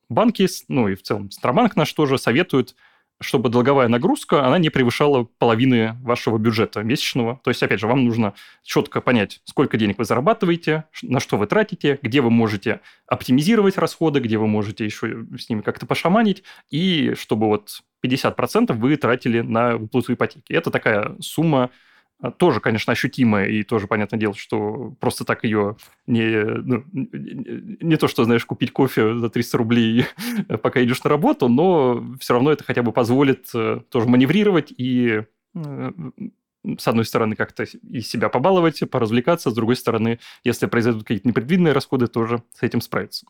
[0.09, 2.75] банки, ну и в целом Центробанк наш тоже советуют
[3.21, 7.39] чтобы долговая нагрузка, она не превышала половины вашего бюджета месячного.
[7.43, 11.47] То есть, опять же, вам нужно четко понять, сколько денег вы зарабатываете, на что вы
[11.47, 17.13] тратите, где вы можете оптимизировать расходы, где вы можете еще с ними как-то пошаманить, и
[17.17, 20.53] чтобы вот 50% вы тратили на выплату ипотеки.
[20.53, 21.69] Это такая сумма,
[22.37, 28.07] тоже, конечно, ощутимая, и тоже понятное дело, что просто так ее не, ну, не то,
[28.07, 30.05] что, знаешь, купить кофе за 300 рублей,
[30.61, 35.23] пока идешь на работу, но все равно это хотя бы позволит э, тоже маневрировать и
[35.55, 35.91] э,
[36.77, 41.73] с одной стороны, как-то и себя побаловать, поразвлекаться, с другой стороны, если произойдут какие-то непредвиденные
[41.73, 43.25] расходы, тоже с этим справиться.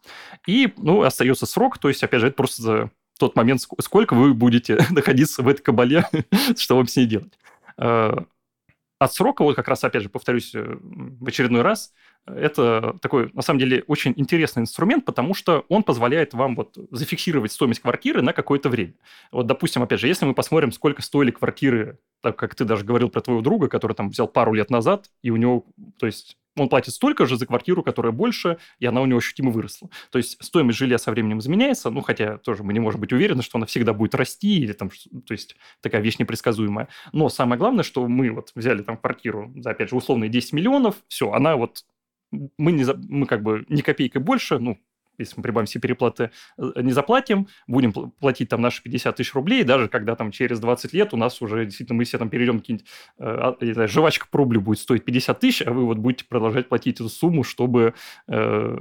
[0.45, 4.86] И, ну, остается срок, то есть, опять же, это просто тот момент, сколько вы будете
[4.89, 6.06] находиться в этой кабале,
[6.58, 7.38] что вам с ней делать.
[9.01, 11.93] Э, отсрока, вот как раз, опять же, повторюсь э, в очередной раз,
[12.27, 17.51] это такой, на самом деле, очень интересный инструмент, потому что он позволяет вам вот зафиксировать
[17.51, 18.93] стоимость квартиры на какое-то время.
[19.31, 23.09] Вот, допустим, опять же, если мы посмотрим, сколько стоили квартиры, так как ты даже говорил
[23.09, 25.65] про твоего друга, который там взял пару лет назад, и у него,
[25.97, 29.51] то есть, он платит столько же за квартиру, которая больше, и она у него ощутимо
[29.51, 29.89] выросла.
[30.11, 33.41] То есть стоимость жилья со временем изменяется, ну, хотя тоже мы не можем быть уверены,
[33.41, 36.87] что она всегда будет расти, или там, то есть такая вещь непредсказуемая.
[37.13, 40.95] Но самое главное, что мы вот взяли там квартиру за, опять же, условные 10 миллионов,
[41.07, 41.85] все, она вот
[42.57, 44.77] мы, не, мы как бы ни копейкой больше, ну,
[45.21, 49.63] если мы прибавим все переплаты, э, не заплатим, будем платить там наши 50 тысяч рублей,
[49.63, 52.88] даже когда там через 20 лет у нас уже действительно мы все там перейдем какие-нибудь,
[53.19, 56.95] э, а, жвачка по рублю будет стоить 50 тысяч, а вы вот будете продолжать платить
[56.95, 57.93] эту сумму, чтобы
[58.27, 58.77] э,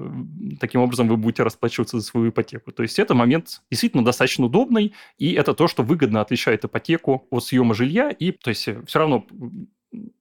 [0.60, 2.72] таким образом вы будете расплачиваться за свою ипотеку.
[2.72, 7.44] То есть это момент действительно достаточно удобный, и это то, что выгодно отличает ипотеку от
[7.44, 9.26] съема жилья, и то есть все равно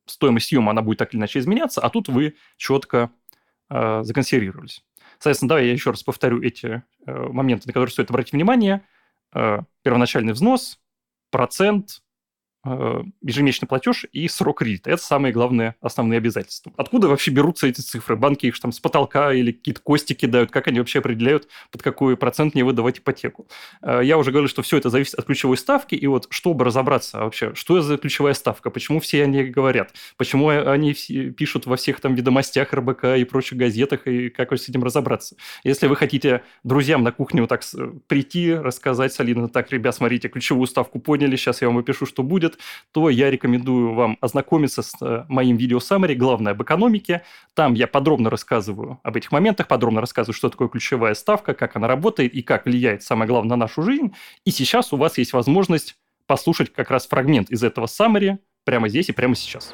[0.05, 3.12] стоимость съема, она будет так или иначе изменяться, а тут вы четко
[3.69, 4.84] э, законсервировались.
[5.19, 8.82] Соответственно, давай я еще раз повторю эти э, моменты, на которые стоит обратить внимание.
[9.34, 10.79] Э, первоначальный взнос,
[11.29, 12.01] процент,
[12.65, 14.91] ежемесячный платеж и срок кредита.
[14.91, 16.74] Это самые главные основные обязательства.
[16.78, 18.15] Откуда вообще берутся эти цифры?
[18.15, 20.52] Банки их там с потолка или какие-то кости кидают?
[20.52, 23.48] Как они вообще определяют, под какой процент не выдавать ипотеку?
[23.82, 25.95] Э, я уже говорил, что все это зависит от ключевой ставки.
[25.95, 30.93] И вот чтобы разобраться вообще, что за ключевая ставка, почему все они говорят, почему они
[30.93, 35.36] пишут во всех там ведомостях РБК и прочих газетах, и как с этим разобраться.
[35.63, 37.63] Если вы хотите друзьям на кухню так
[38.08, 42.48] прийти, рассказать солидно, так, ребят, смотрите, ключевую ставку поняли, сейчас я вам опишу, что будет,
[42.49, 42.59] будет,
[42.91, 47.23] то я рекомендую вам ознакомиться с э, моим видео саммари «Главное об экономике».
[47.53, 51.88] Там я подробно рассказываю об этих моментах, подробно рассказываю, что такое ключевая ставка, как она
[51.88, 54.13] работает и как влияет, самое главное, на нашу жизнь.
[54.45, 55.95] И сейчас у вас есть возможность
[56.27, 59.73] послушать как раз фрагмент из этого саммари прямо здесь и прямо сейчас.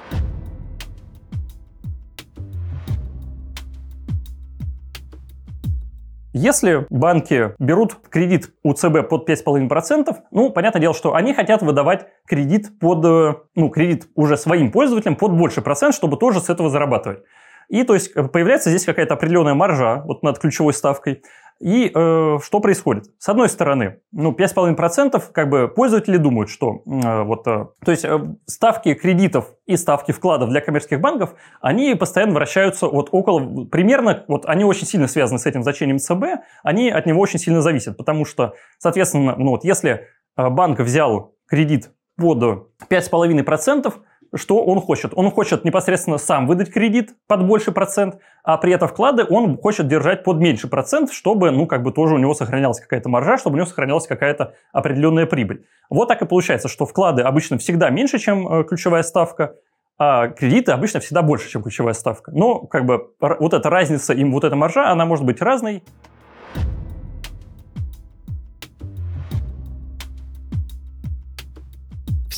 [6.38, 12.08] Если банки берут кредит у ЦБ под 5,5%, ну, понятное дело, что они хотят выдавать
[12.28, 16.70] кредит под, э, ну, кредит уже своим пользователям под больше процент, чтобы тоже с этого
[16.70, 17.20] зарабатывать.
[17.70, 21.24] И то есть появляется здесь какая-то определенная маржа вот над ключевой ставкой.
[21.60, 23.06] И э, что происходит?
[23.18, 28.04] С одной стороны, ну, 5,5% как бы пользователи думают, что э, вот, э, то есть
[28.04, 34.26] э, ставки кредитов и ставки вкладов для коммерческих банков, они постоянно вращаются вот около, примерно,
[34.28, 37.96] вот они очень сильно связаны с этим значением ЦБ, они от него очень сильно зависят,
[37.96, 43.94] потому что, соответственно, ну вот если э, банк взял кредит под 5,5%,
[44.36, 45.12] что он хочет?
[45.16, 49.88] Он хочет непосредственно сам выдать кредит под больший процент, а при этом вклады он хочет
[49.88, 53.56] держать под меньший процент, чтобы, ну, как бы тоже у него сохранялась какая-то маржа, чтобы
[53.56, 55.66] у него сохранялась какая-то определенная прибыль.
[55.90, 59.56] Вот так и получается, что вклады обычно всегда меньше, чем э, ключевая ставка,
[59.98, 62.32] а кредиты обычно всегда больше, чем ключевая ставка.
[62.32, 65.84] Но, как бы, вот эта разница, им вот эта маржа, она может быть разной.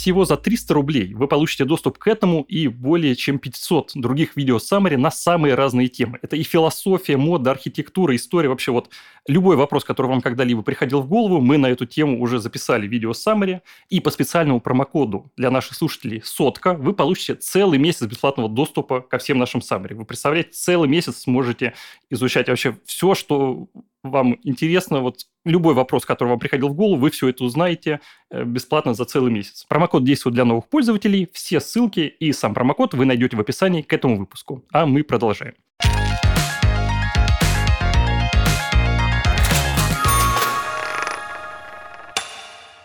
[0.08, 4.58] Всего за 300 рублей вы получите доступ к этому и более чем 500 других видео
[4.58, 6.18] саммари на самые разные темы.
[6.22, 8.90] Это и философия, мода, архитектура, история, вообще вот
[9.28, 13.12] любой вопрос, который вам когда-либо приходил в голову, мы на эту тему уже записали видео
[13.12, 19.02] саммари, и по специальному промокоду для наших слушателей сотка вы получите целый месяц бесплатного доступа
[19.02, 19.94] ко всем нашим саммари.
[19.94, 21.74] Вы представляете, целый месяц сможете
[22.10, 23.68] изучать вообще все, что
[24.10, 28.44] вам интересно, вот любой вопрос, который вам приходил в голову, вы все это узнаете э,
[28.44, 29.66] бесплатно за целый месяц.
[29.68, 31.30] Промокод действует для новых пользователей.
[31.34, 34.66] Все ссылки и сам промокод вы найдете в описании к этому выпуску.
[34.72, 35.54] А мы продолжаем.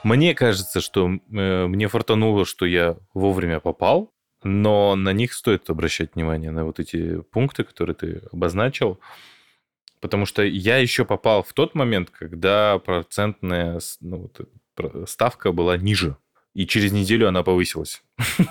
[0.05, 6.15] Мне кажется, что э, мне фартануло, что я вовремя попал, но на них стоит обращать
[6.15, 8.99] внимание, на вот эти пункты, которые ты обозначил.
[10.03, 14.29] Потому что я еще попал в тот момент, когда процентная ну,
[14.77, 16.17] вот, ставка была ниже.
[16.55, 18.03] И через неделю она повысилась.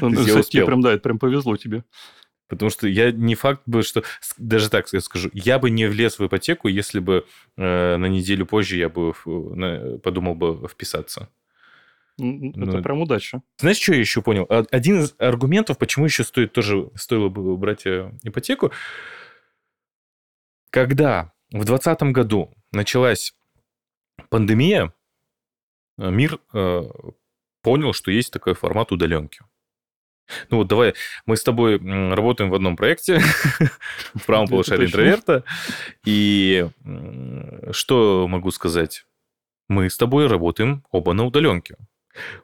[0.00, 1.82] Ну, кстати, прям, да, это прям повезло тебе.
[2.48, 4.04] Потому что я не факт бы, что...
[4.38, 5.30] Даже так скажу.
[5.32, 9.98] Я бы не влез в ипотеку, если бы э, на неделю позже я бы э,
[9.98, 11.28] подумал бы вписаться.
[12.18, 13.42] Это ну, прям удача.
[13.58, 14.46] Знаешь, что я еще понял?
[14.48, 18.70] Один из аргументов, почему еще стоит тоже стоило бы брать э, ипотеку,
[20.76, 23.34] когда в 2020 году началась
[24.28, 24.92] пандемия,
[25.96, 26.82] э, мир э,
[27.62, 29.40] понял, что есть такой формат удаленки.
[30.50, 30.92] Ну вот давай,
[31.24, 33.20] мы с тобой работаем в одном проекте
[34.14, 35.44] в правом полушарии интроверта.
[36.04, 36.68] И
[37.70, 39.06] что могу сказать?
[39.68, 41.76] Мы с тобой работаем оба на удаленке.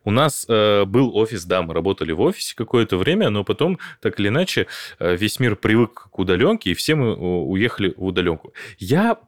[0.04, 4.18] У нас э, был офис, да, мы работали в офисе какое-то время, но потом, так
[4.20, 4.66] или иначе,
[4.98, 8.52] э, весь мир привык к удаленке, и все мы уехали в удаленку.
[8.78, 9.18] Я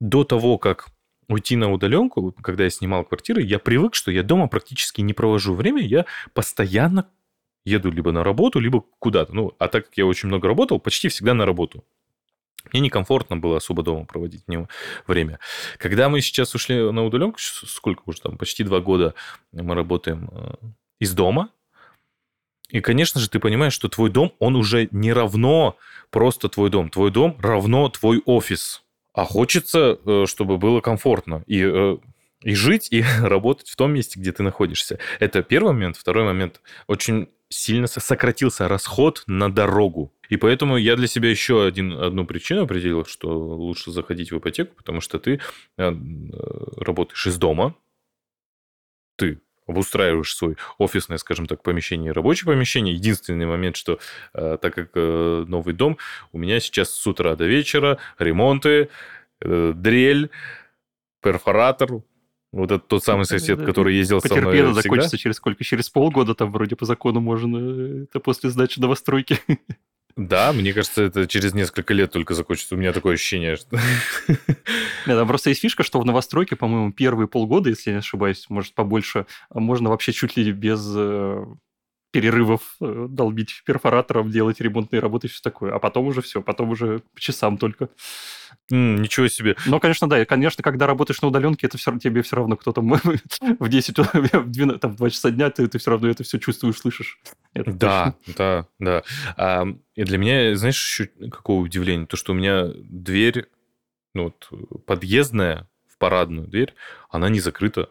[0.00, 0.88] до того, как
[1.28, 5.54] уйти на удаленку, когда я снимал квартиры, я привык, что я дома практически не провожу
[5.54, 7.08] время, я постоянно
[7.64, 9.34] еду либо на работу, либо куда-то.
[9.34, 11.84] Ну, а так как я очень много работал, почти всегда на работу.
[12.72, 14.42] Мне некомфортно было особо дома проводить
[15.06, 15.38] время.
[15.78, 19.14] Когда мы сейчас ушли на удаленку, сколько уже там, почти два года
[19.52, 20.54] мы работаем э,
[20.98, 21.50] из дома,
[22.68, 25.76] и, конечно же, ты понимаешь, что твой дом, он уже не равно
[26.10, 26.90] просто твой дом.
[26.90, 28.82] Твой дом равно твой офис.
[29.12, 31.44] А хочется, э, чтобы было комфортно.
[31.46, 31.96] И э,
[32.42, 34.98] и жить, и работать в том месте, где ты находишься.
[35.18, 35.96] Это первый момент.
[35.96, 36.60] Второй момент.
[36.86, 40.12] Очень сильно сократился расход на дорогу.
[40.28, 44.74] И поэтому я для себя еще один, одну причину определил, что лучше заходить в ипотеку,
[44.76, 45.40] потому что ты
[45.76, 45.92] э,
[46.76, 47.74] работаешь из дома,
[49.16, 52.94] ты обустраиваешь свой офисное, скажем так, помещение и рабочее помещение.
[52.94, 53.98] Единственный момент, что
[54.34, 55.98] э, так как э, новый дом,
[56.32, 58.88] у меня сейчас с утра до вечера ремонты,
[59.40, 60.30] дрель,
[61.20, 62.00] перфоратор,
[62.52, 64.72] вот это тот самый сосед, который ездил со мной всегда.
[64.72, 65.62] закончится через сколько?
[65.62, 69.38] Через полгода там вроде по закону можно, это после сдачи новостройки.
[70.16, 72.74] Да, мне кажется, это через несколько лет только закончится.
[72.74, 73.76] У меня такое ощущение, что...
[74.28, 74.48] Нет,
[75.06, 78.74] там просто есть фишка, что в новостройке, по-моему, первые полгода, если я не ошибаюсь, может,
[78.74, 81.44] побольше, можно вообще чуть ли без э,
[82.16, 85.74] перерывов э, долбить перфоратором, делать ремонтные работы и все такое.
[85.74, 87.90] А потом уже все, потом уже по часам только.
[88.72, 89.54] Mm, ничего себе.
[89.66, 90.22] Ну, конечно, да.
[90.22, 92.90] И, конечно, когда работаешь на удаленке, это все, тебе все равно кто там
[93.58, 96.38] в 10, в 12, там, в 2 часа дня, ты, ты все равно это все
[96.38, 97.20] чувствуешь, слышишь.
[97.52, 98.34] Это да, точно.
[98.38, 99.02] да, да.
[99.36, 102.06] А, и для меня, знаешь, еще какое удивление?
[102.06, 103.44] То, что у меня дверь,
[104.14, 104.48] ну, вот,
[104.86, 106.72] подъездная в парадную дверь,
[107.10, 107.90] она не закрыта.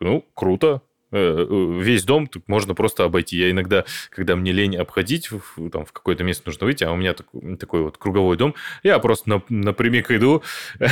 [0.00, 3.36] Ну, круто, весь дом можно просто обойти.
[3.36, 5.30] Я иногда, когда мне лень обходить,
[5.72, 8.98] там в какое-то место нужно выйти, а у меня такой, такой вот круговой дом, я
[8.98, 10.42] просто на, напрямик иду,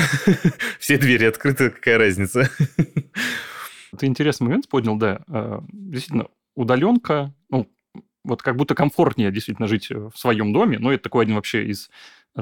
[0.78, 2.50] все двери открыты, какая разница.
[3.98, 5.20] Ты интересный момент поднял, да.
[5.28, 7.70] А, действительно, удаленка, ну,
[8.24, 11.90] вот как будто комфортнее действительно жить в своем доме, но это такой один вообще из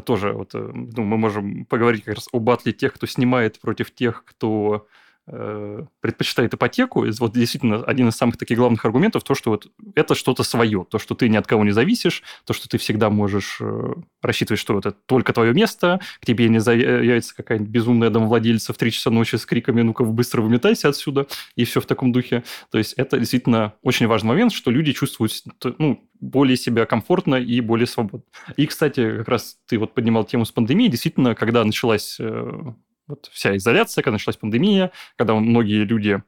[0.04, 3.94] тоже вот, э, ну, мы можем поговорить как раз о батле тех, кто снимает против
[3.94, 4.88] тех, кто Э,
[5.26, 10.42] предпочитает ипотеку, вот действительно один из самых таких главных аргументов, то, что вот это что-то
[10.42, 13.94] свое, то, что ты ни от кого не зависишь, то, что ты всегда можешь э,
[14.22, 18.90] рассчитывать, что это только твое место, к тебе не заявится какая-нибудь безумная домовладельца в 3
[18.92, 22.44] часа ночи с криками «ну-ка, быстро выметайся отсюда», и все в таком духе.
[22.70, 25.32] То есть это действительно очень важный момент, что люди чувствуют
[25.78, 28.26] ну, более себя комфортно и более свободно.
[28.56, 32.72] И, кстати, как раз ты вот поднимал тему с пандемией, действительно, когда началась э,
[33.06, 36.22] вот вся изоляция, когда началась пандемия, когда многие люди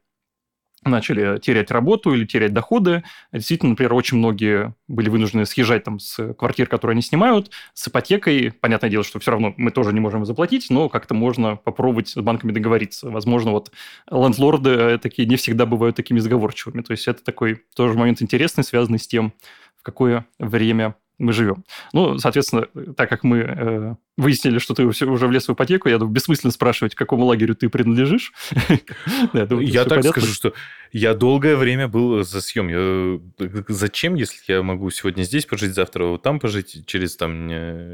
[0.83, 3.03] начали терять работу или терять доходы.
[3.31, 8.51] Действительно, например, очень многие были вынуждены съезжать там с квартир, которые они снимают, с ипотекой.
[8.51, 12.15] Понятное дело, что все равно мы тоже не можем заплатить, но как-то можно попробовать с
[12.15, 13.09] банками договориться.
[13.09, 13.71] Возможно, вот
[14.09, 16.81] лендлорды э, такие не всегда бывают такими сговорчивыми.
[16.81, 19.33] То есть это такой тоже момент интересный, связанный с тем,
[19.77, 21.63] в какое время мы живем.
[21.93, 26.13] Ну, соответственно, так как мы э, выяснили, что ты уже влез в ипотеку, я думаю,
[26.13, 28.33] бессмысленно спрашивать, к какому лагерю ты принадлежишь.
[29.33, 30.53] Я так скажу, что
[30.91, 33.21] я долгое время был за съем.
[33.67, 37.33] Зачем, если я могу сегодня здесь пожить, завтра вот там пожить, через там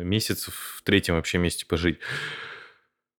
[0.08, 2.00] месяц в третьем вообще месте пожить?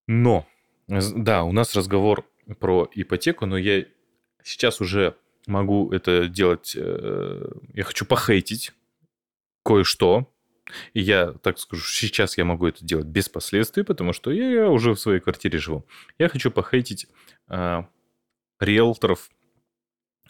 [0.07, 0.47] Но,
[0.87, 2.25] да, у нас разговор
[2.61, 3.85] про ипотеку, но я
[4.43, 8.73] сейчас уже могу это делать, э, я хочу похейтить
[9.65, 10.31] кое-что.
[10.95, 14.93] И я, так скажу, сейчас я могу это делать без последствий, потому что я уже
[14.93, 15.87] в своей квартире живу.
[16.19, 17.07] Я хочу похейтить
[17.49, 17.83] э,
[18.61, 19.31] риэлторов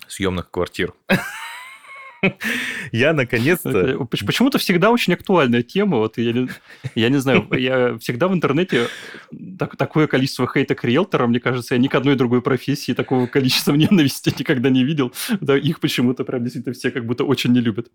[0.08, 0.94] съемных квартир.
[2.92, 4.06] Я наконец-то...
[4.06, 5.98] Почему-то всегда очень актуальная тема.
[5.98, 6.48] Вот я, не,
[6.94, 8.88] я не знаю, я всегда в интернете
[9.58, 13.26] так, такое количество хейта к риэлторам, мне кажется, я ни к одной другой профессии такого
[13.26, 15.12] количества ненависти никогда не видел.
[15.40, 17.88] Да, их почему-то прям действительно все как будто очень не любят.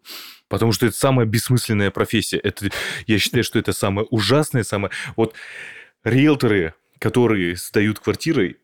[0.47, 2.37] Потому что это самая бессмысленная профессия.
[2.37, 2.69] Это,
[3.07, 4.91] я считаю, что это самое ужасное, самое...
[5.15, 5.35] Вот
[6.03, 8.57] риэлторы, которые сдают квартиры,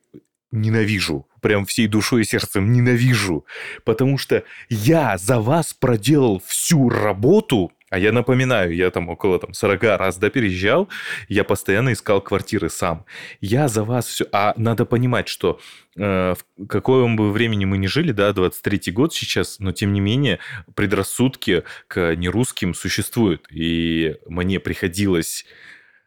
[0.55, 1.27] ненавижу.
[1.41, 3.45] Прям всей душой и сердцем ненавижу.
[3.83, 9.53] Потому что я за вас проделал всю работу, а я напоминаю, я там около там,
[9.53, 10.89] 40 раз да, переезжал,
[11.29, 13.05] я постоянно искал квартиры сам.
[13.41, 14.25] Я за вас все...
[14.31, 15.59] А надо понимать, что
[15.95, 20.01] э, в каком бы времени мы ни жили, да, 23-й год сейчас, но тем не
[20.01, 20.39] менее
[20.73, 23.47] предрассудки к нерусским существуют.
[23.51, 25.45] И мне приходилось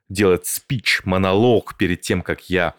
[0.09, 2.75] делать спич, монолог перед тем, как я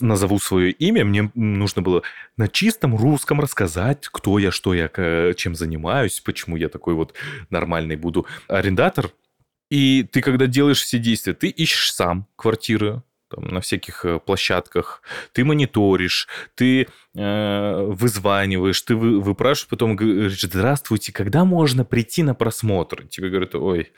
[0.00, 2.02] назову свое имя, мне нужно было
[2.36, 4.90] на чистом русском рассказать, кто я, что я,
[5.34, 7.14] чем занимаюсь, почему я такой вот
[7.48, 9.10] нормальный буду арендатор.
[9.70, 15.02] И ты, когда делаешь все действия, ты ищешь сам квартиры, там, на всяких э, площадках,
[15.32, 16.26] ты мониторишь,
[16.56, 23.06] ты э, вызваниваешь, ты вы, выпрашиваешь, потом говоришь, здравствуйте, когда можно прийти на просмотр?
[23.06, 23.92] Тебе говорят, ой,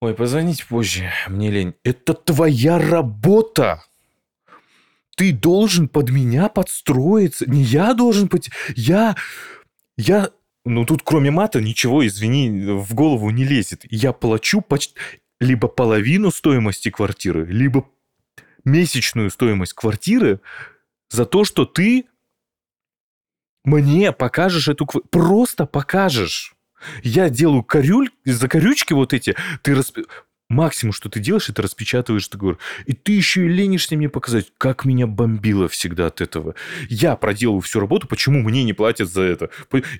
[0.00, 1.74] ой, позвоните позже, мне лень.
[1.84, 3.84] Это твоя работа!
[5.20, 7.44] Ты должен под меня подстроиться.
[7.44, 8.48] Не я должен быть...
[8.74, 9.16] Я...
[9.98, 10.30] Я...
[10.64, 13.82] Ну, тут кроме мата ничего, извини, в голову не лезет.
[13.90, 14.94] Я плачу почти
[15.38, 17.86] либо половину стоимости квартиры, либо
[18.64, 20.40] месячную стоимость квартиры
[21.10, 22.06] за то, что ты
[23.64, 25.10] мне покажешь эту квартиру.
[25.10, 26.54] Просто покажешь.
[27.02, 29.98] Я делаю корюль, за корючки вот эти, ты расп
[30.50, 32.58] максимум, что ты делаешь, это распечатываешь договор.
[32.84, 36.54] И ты еще и ленишься мне показать, как меня бомбило всегда от этого.
[36.88, 39.50] Я проделываю всю работу, почему мне не платят за это?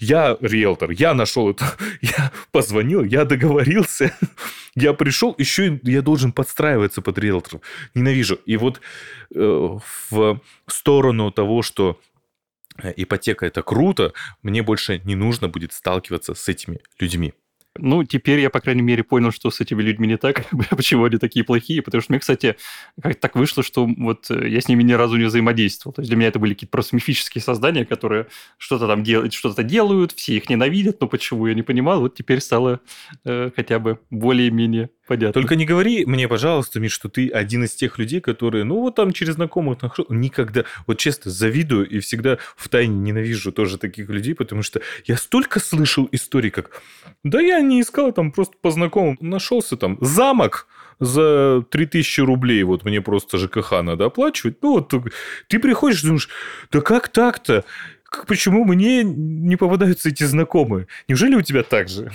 [0.01, 1.65] Я риэлтор, я нашел это,
[2.03, 4.15] я позвонил, я договорился,
[4.75, 7.63] я пришел, еще я должен подстраиваться под риэлторов.
[7.95, 8.39] Ненавижу.
[8.45, 8.81] И вот
[9.35, 9.79] э,
[10.11, 12.01] в сторону того, что
[12.97, 17.35] ипотека это круто, мне больше не нужно будет сталкиваться с этими людьми.
[17.79, 21.19] Ну, теперь я, по крайней мере, понял, что с этими людьми не так, почему они
[21.19, 22.57] такие плохие, потому что мне, кстати,
[23.01, 25.95] как так вышло, что вот э, я с ними ни разу не взаимодействовал.
[25.95, 28.27] То есть для меня это были какие-то просто мифические создания, которые
[28.59, 32.41] что-то там делают, что-то делают, все их ненавидят, но почему я не понимал, вот теперь
[32.41, 32.81] стало
[33.25, 35.33] э, хотя бы более-менее Понятно.
[35.33, 38.95] Только не говори мне, пожалуйста, Миш, что ты один из тех людей, которые, ну, вот
[38.95, 44.37] там через знакомых никогда, вот честно, завидую и всегда в тайне ненавижу тоже таких людей,
[44.37, 46.81] потому что я столько слышал историй, как,
[47.25, 50.69] да я не искал там просто по знакомым, нашелся там замок,
[51.01, 54.63] за 3000 рублей вот мне просто ЖКХ надо оплачивать.
[54.63, 54.95] Ну, вот
[55.49, 56.29] ты приходишь, думаешь,
[56.71, 57.65] да как так-то?
[58.29, 60.87] Почему мне не попадаются эти знакомые?
[61.09, 62.13] Неужели у тебя так же?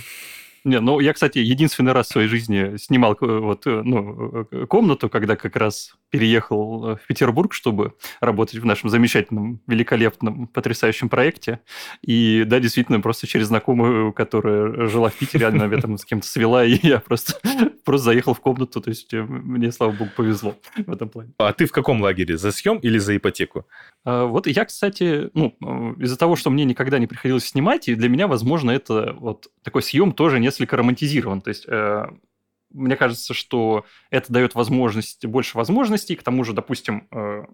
[0.65, 4.65] Не, ну я, кстати, единственный раз в своей жизни снимал э, вот, э, ну, э,
[4.65, 11.59] комнату, когда как раз переехал в Петербург, чтобы работать в нашем замечательном, великолепном, потрясающем проекте.
[12.01, 16.25] И да, действительно, просто через знакомую, которая жила в Питере, она меня там с кем-то
[16.27, 17.33] свела, и я просто,
[17.85, 18.81] просто заехал в комнату.
[18.81, 21.33] То есть мне, слава богу, повезло в этом плане.
[21.37, 22.37] А ты в каком лагере?
[22.37, 23.67] За съем или за ипотеку?
[24.03, 25.55] А, вот я, кстати, ну,
[25.99, 29.83] из-за того, что мне никогда не приходилось снимать, и для меня, возможно, это вот такой
[29.83, 31.41] съем тоже не несколько романтизирован.
[31.41, 32.05] То есть э,
[32.71, 36.15] мне кажется, что это дает возможность, больше возможностей.
[36.15, 37.45] К тому же, допустим, э,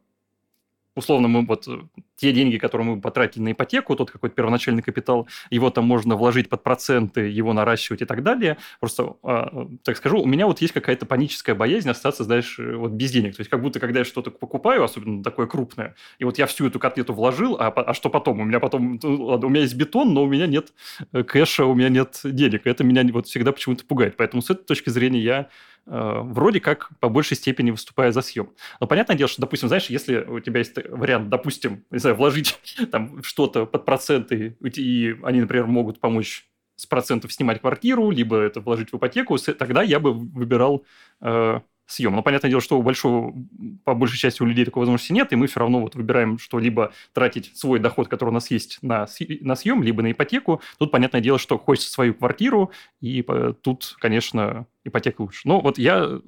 [0.96, 1.82] условно, мы вот э,
[2.22, 6.50] те деньги, которые мы потратили на ипотеку, тот какой-то первоначальный капитал, его там можно вложить
[6.50, 8.58] под проценты, его наращивать и так далее.
[8.80, 12.92] Просто, э, так скажу, у меня вот есть какая-то паническая боязнь остаться, знаешь, э, вот
[12.92, 13.36] без денег.
[13.36, 16.68] То есть как будто, когда я что-то покупаю, особенно такое крупное, и вот я всю
[16.68, 18.40] эту котлету вложил, а, а что потом?
[18.40, 20.74] У меня потом, ну, у меня есть бетон, но у меня нет
[21.14, 22.68] э, кэша, у меня нет денег.
[22.68, 24.16] Это меня вот всегда почему-то пугает.
[24.16, 25.50] Поэтому с этой точки зрения я
[25.88, 28.52] Э, вроде как по большей степени выступая за съем.
[28.80, 32.60] Но понятное дело, что, допустим, знаешь, если у тебя есть вариант, допустим, не вложить
[32.92, 36.46] там что-то под проценты, и они, например, могут помочь
[36.76, 40.84] с процентов снимать квартиру, либо это вложить в ипотеку, тогда я бы выбирал
[41.22, 42.16] э, съем.
[42.16, 43.36] Но понятное дело, что у большого,
[43.84, 46.60] по большей части у людей такой возможности нет, и мы все равно вот выбираем, что
[46.60, 49.06] либо тратить свой доход, который у нас есть на,
[49.42, 50.62] на съем, либо на ипотеку.
[50.80, 53.24] Тут понятное дело, что хочется свою квартиру, и
[53.62, 55.42] тут, конечно, ипотека лучше.
[55.48, 56.20] Но вот я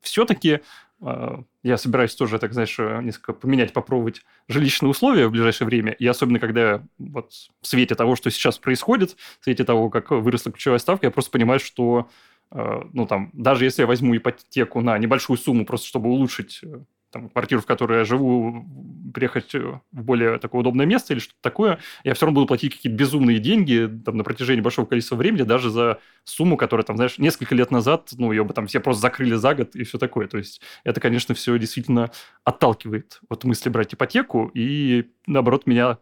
[0.00, 0.60] все-таки
[1.00, 5.92] я собираюсь тоже, так знаешь, несколько поменять, попробовать жилищные условия в ближайшее время.
[5.92, 10.52] И особенно, когда вот в свете того, что сейчас происходит, в свете того, как выросла
[10.52, 12.08] ключевая ставка, я просто понимаю, что
[12.50, 16.80] Э, ну, там, даже если я возьму ипотеку на небольшую сумму, просто чтобы улучшить э,
[17.16, 18.66] там, квартиру, в которой я живу,
[19.14, 22.98] приехать в более такое удобное место или что-то такое, я все равно буду платить какие-то
[22.98, 27.54] безумные деньги там, на протяжении большого количества времени, даже за сумму, которая, там, знаешь, несколько
[27.54, 30.28] лет назад, ну, ее бы там все просто закрыли за год и все такое.
[30.28, 32.10] То есть это, конечно, все действительно
[32.44, 35.96] отталкивает от мысли брать ипотеку и, наоборот, меня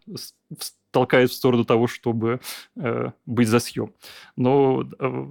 [0.91, 2.41] толкает в сторону того, чтобы
[2.77, 3.93] э, быть за съем.
[4.37, 5.27] Но э,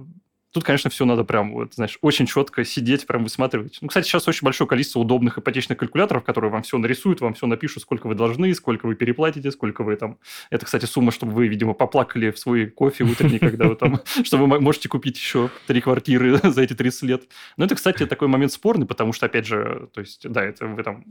[0.54, 3.78] Тут, конечно, все надо прям, вот, знаешь, очень четко сидеть, прям высматривать.
[3.80, 7.48] Ну, кстати, сейчас очень большое количество удобных ипотечных калькуляторов, которые вам все нарисуют, вам все
[7.48, 10.16] напишут, сколько вы должны, сколько вы переплатите, сколько вы там...
[10.50, 14.00] Это, кстати, сумма, чтобы вы, видимо, поплакали в свой кофе утренний, когда вы там...
[14.22, 17.24] Что вы можете купить еще три квартиры за эти 30 лет.
[17.56, 20.84] Но это, кстати, такой момент спорный, потому что, опять же, то есть, да, это вы
[20.84, 21.04] там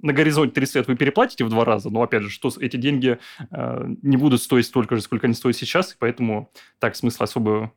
[0.00, 3.18] на горизонте 30 лет вы переплатите в два раза, но, опять же, что эти деньги
[3.50, 7.72] э, не будут стоить столько же, сколько они стоят сейчас, и поэтому так смысла особо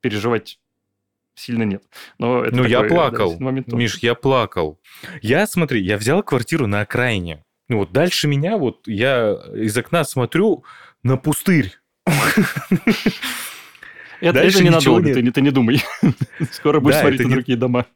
[0.00, 0.58] переживать
[1.34, 1.82] сильно нет.
[2.18, 3.38] Но это ну, такой, я да, плакал.
[3.38, 3.76] момент тоже.
[3.76, 4.80] Миш, я плакал.
[5.22, 7.44] Я, смотри, я взял квартиру на окраине.
[7.68, 10.64] Ну, вот дальше меня, вот я из окна смотрю
[11.02, 11.78] на пустырь.
[14.20, 15.80] Это, ненадолго, ты, не- ты не думай.
[16.50, 17.86] Скоро будешь Да, смотреть на не- другие дома.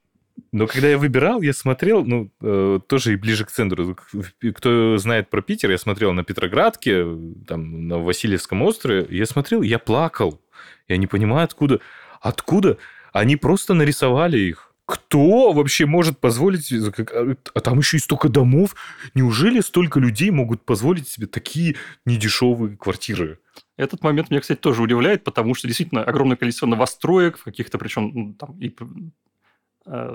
[0.50, 3.96] Но когда я выбирал, я смотрел, ну, э, тоже и ближе к центру.
[4.54, 7.04] Кто знает про Питер, я смотрел на Петроградке,
[7.46, 9.06] там, на Васильевском острове.
[9.10, 10.40] Я смотрел, я плакал.
[10.88, 11.80] Я не понимаю, откуда...
[12.20, 12.78] Откуда?
[13.12, 14.74] Они просто нарисовали их.
[14.86, 16.68] Кто вообще может позволить...
[16.94, 17.12] как-
[17.54, 18.74] А там еще и столько домов.
[19.14, 23.38] Неужели столько людей могут позволить себе такие недешевые квартиры?
[23.76, 28.34] Этот момент меня, кстати, тоже удивляет, потому что действительно огромное количество новостроек каких-то, причем ну,
[28.34, 28.74] там и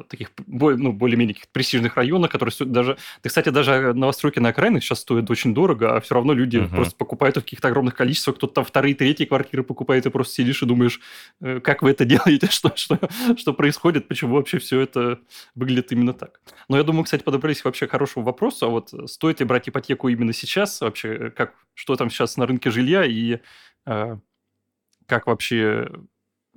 [0.09, 2.97] таких бо- ну, более-менее престижных районах, которые даже...
[3.22, 6.70] Да, кстати, даже новостройки на окраинах сейчас стоят очень дорого, а все равно люди Мгм.
[6.70, 10.63] просто покупают в каких-то огромных количествах, кто-то там вторые, третьи квартиры покупает, и просто сидишь
[10.63, 11.01] и думаешь,
[11.41, 12.05] э, как вы это
[12.39, 12.97] делаете, что, что,
[13.36, 15.20] что происходит, почему вообще все это
[15.55, 16.39] выглядит именно так.
[16.70, 20.07] Но я думаю, кстати, подобрались вообще к хорошему вопросу, а вот стоит ли брать ипотеку
[20.07, 23.39] именно сейчас, вообще, э, как, что там сейчас на рынке жилья, и
[23.86, 24.18] э,
[25.07, 25.89] как вообще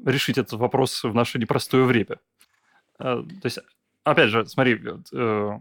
[0.04, 2.18] решить этот вопрос в наше непростое время.
[3.00, 3.58] Э, То есть,
[4.04, 4.78] опять же, смотри,
[5.12, 5.58] э,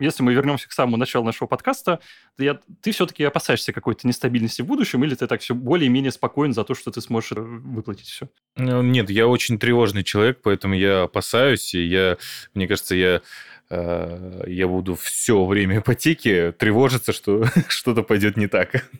[0.00, 2.00] если мы вернемся к самому началу нашего подкаста,
[2.36, 6.52] то я, ты все-таки опасаешься какой-то нестабильности в будущем, или ты так все более-менее спокоен
[6.52, 8.28] за то, что ты сможешь это выплатить все?
[8.56, 12.16] Ну, Нет, я очень тревожный человек, поэтому я опасаюсь, и я,
[12.54, 13.22] мне кажется, я,
[13.70, 18.90] э, я буду все время ипотеки тревожиться, что что-то пойдет не так.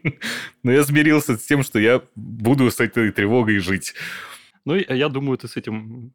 [0.62, 3.94] Но я смирился с тем, что я буду с этой тревогой жить.
[4.64, 6.12] Ну, и я думаю, ты с этим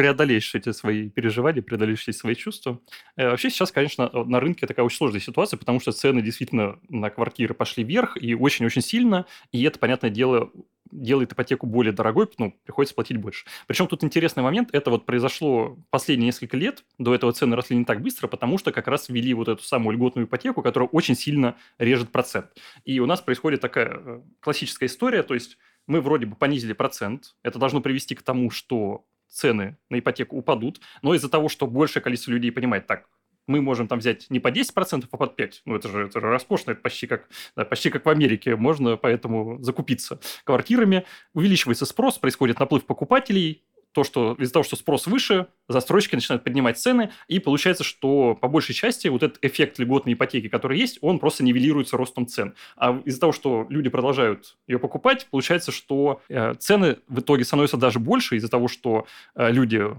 [0.00, 2.80] преодолеешь эти свои переживания, преодолеешь эти свои чувства.
[3.16, 7.10] Э, Вообще сейчас, конечно, на рынке такая очень сложная ситуация, потому что цены действительно на
[7.10, 10.52] квартиры пошли вверх и очень-очень сильно, и это, понятное дело,
[10.90, 13.44] делает ипотеку более дорогой, ну, приходится платить больше.
[13.66, 17.84] Причем тут интересный момент, это вот произошло последние несколько лет, до этого цены росли не
[17.84, 21.56] так быстро, потому что как раз ввели вот эту самую льготную ипотеку, которая очень сильно
[21.76, 22.46] режет процент.
[22.86, 27.34] И у нас происходит такая э, классическая история, то есть мы вроде бы понизили процент,
[27.42, 32.02] это должно привести к тому, что цены на ипотеку упадут, но из-за того, что большее
[32.02, 33.06] количество людей понимает, так,
[33.46, 35.52] мы можем там взять не по 10%, а под 5%.
[35.64, 38.56] Ну, это же, это же роскошно, это почти как, да, почти как в Америке.
[38.56, 41.04] Можно поэтому закупиться квартирами.
[41.34, 43.64] Увеличивается спрос, происходит наплыв покупателей.
[43.92, 48.48] То, что из-за того, что спрос выше, застройщики начинают поднимать цены, и получается, что по
[48.48, 52.54] большей части вот этот эффект льготной ипотеки, который есть, он просто нивелируется ростом цен.
[52.76, 57.76] А из-за того, что люди продолжают ее покупать, получается, что э, цены в итоге становятся
[57.76, 59.90] даже больше из-за того, что э, люди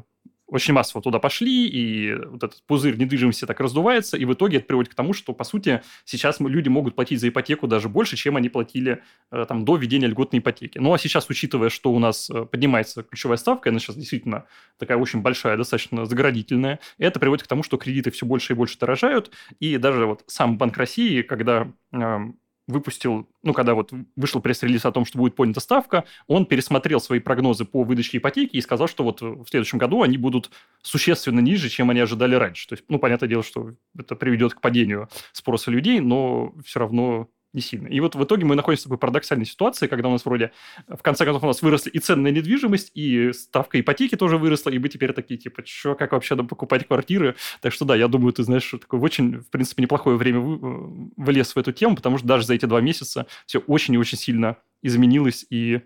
[0.52, 4.68] очень массово туда пошли, и вот этот пузырь недвижимости так раздувается, и в итоге это
[4.68, 8.36] приводит к тому, что, по сути, сейчас люди могут платить за ипотеку даже больше, чем
[8.36, 10.78] они платили э, там, до введения льготной ипотеки.
[10.78, 14.46] Ну, а сейчас, учитывая, что у нас э, поднимается ключевая ставка, она сейчас действительно
[14.78, 18.78] такая очень большая, достаточно заградительная, это приводит к тому, что кредиты все больше и больше
[18.78, 22.38] дорожают, и даже вот сам Банк России, когда эм,
[22.72, 27.20] выпустил, ну, когда вот вышел пресс-релиз о том, что будет поднята ставка, он пересмотрел свои
[27.20, 30.52] прогнозы по выдаче ипотеки и сказал, что вот в следующем году они будут
[30.82, 32.68] существенно ниже, чем они ожидали раньше.
[32.68, 37.30] То есть, ну, понятное дело, что это приведет к падению спроса людей, но все равно
[37.54, 37.88] не сильно.
[37.88, 40.52] И вот в итоге мы находимся в такой парадоксальной ситуации, когда у нас вроде,
[40.88, 44.70] в конце концов, у нас выросли и цены на недвижимость, и ставка ипотеки тоже выросла,
[44.70, 47.36] и мы теперь такие, типа, что, как вообще надо покупать квартиры?
[47.62, 51.10] Так что да, я думаю, ты знаешь, такое в очень, в принципе, неплохое время э,
[51.18, 54.18] влез в эту тему, потому что даже за эти два месяца все очень и очень
[54.18, 55.82] сильно изменилось и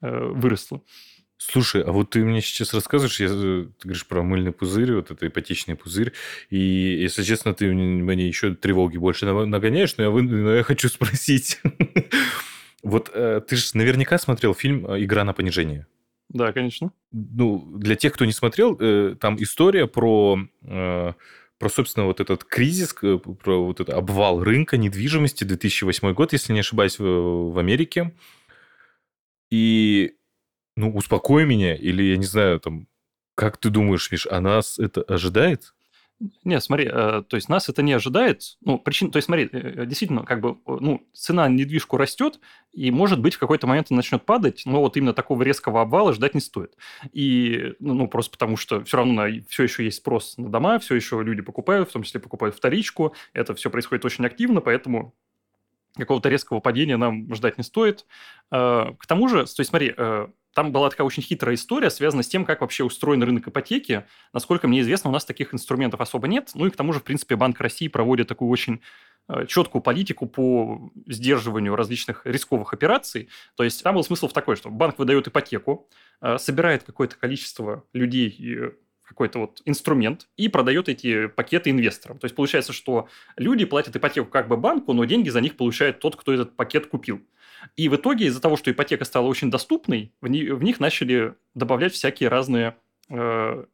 [0.00, 0.82] э, выросло.
[1.50, 5.10] Слушай, а вот ты мне сейчас рассказываешь, я, э, ты говоришь про мыльный пузырь, вот
[5.10, 6.12] это ипотечный пузырь,
[6.48, 10.88] и, если честно, ты мне еще тревоги больше нагоняешь, но я, вы- но я хочу
[10.88, 11.60] спросить.
[12.82, 15.86] Вот э, ты же наверняка смотрел фильм э, «Игра на понижение».
[16.28, 16.92] Да, конечно.
[17.12, 18.76] Ну, для тех, кто не смотрел,
[19.16, 26.12] там история про, про, собственно, вот этот кризис, про вот этот обвал рынка недвижимости 2008
[26.12, 28.12] год, если не ошибаюсь, в, в Америке.
[29.50, 30.14] И,
[30.76, 32.88] ну, успокой меня, или, я не знаю, там,
[33.34, 35.74] как ты думаешь, Миш, а нас это ожидает?
[36.44, 38.56] Не, смотри, э, то есть нас это не ожидает.
[38.60, 42.38] Ну, причин, то есть смотри, э, действительно, как бы, э, ну, цена на недвижку растет,
[42.72, 46.12] и, может быть, в какой-то момент она начнет падать, но вот именно такого резкого обвала
[46.12, 46.76] ждать не стоит.
[47.12, 50.94] И, ну, ну, просто потому что все равно все еще есть спрос на дома, все
[50.94, 55.14] еще люди покупают, в том числе покупают вторичку, это все происходит очень активно, поэтому
[55.96, 58.06] какого-то резкого падения нам ждать не стоит.
[58.52, 62.22] Э, К тому же, то есть смотри, э, там была такая очень хитрая история, связанная
[62.22, 64.04] с тем, как вообще устроен рынок ипотеки.
[64.32, 66.52] Насколько мне известно, у нас таких инструментов особо нет.
[66.54, 68.80] Ну и к тому же, в принципе, Банк России проводит такую очень
[69.28, 73.28] э, четкую политику по сдерживанию различных рисковых операций.
[73.56, 75.88] То есть там был смысл в такой, что банк выдает ипотеку,
[76.22, 78.74] э, собирает какое-то количество людей
[79.04, 82.18] какой-то вот инструмент и продает эти пакеты инвесторам.
[82.18, 86.00] То есть получается, что люди платят ипотеку как бы банку, но деньги за них получает
[86.00, 87.20] тот, кто этот пакет купил.
[87.76, 91.34] И в итоге из-за того, что ипотека стала очень доступной, в, ни, в них начали
[91.54, 92.76] добавлять всякие разные
[93.08, 93.64] э,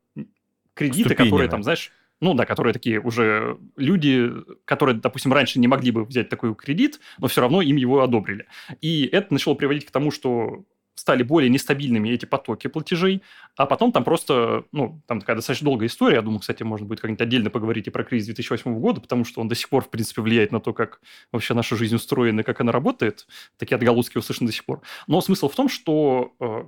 [0.74, 4.30] кредиты, Ступени, которые там, знаешь, ну да, которые такие уже люди,
[4.64, 8.46] которые, допустим, раньше не могли бы взять такой кредит, но все равно им его одобрили.
[8.80, 10.64] И это начало приводить к тому, что
[11.00, 13.22] стали более нестабильными эти потоки платежей,
[13.56, 17.00] а потом там просто, ну, там такая достаточно долгая история, я думаю, кстати, можно будет
[17.00, 19.88] как-нибудь отдельно поговорить и про кризис 2008 года, потому что он до сих пор, в
[19.88, 21.00] принципе, влияет на то, как
[21.32, 23.26] вообще наша жизнь устроена как она работает,
[23.56, 24.82] такие отголоски услышаны до сих пор.
[25.06, 26.64] Но смысл в том, что э,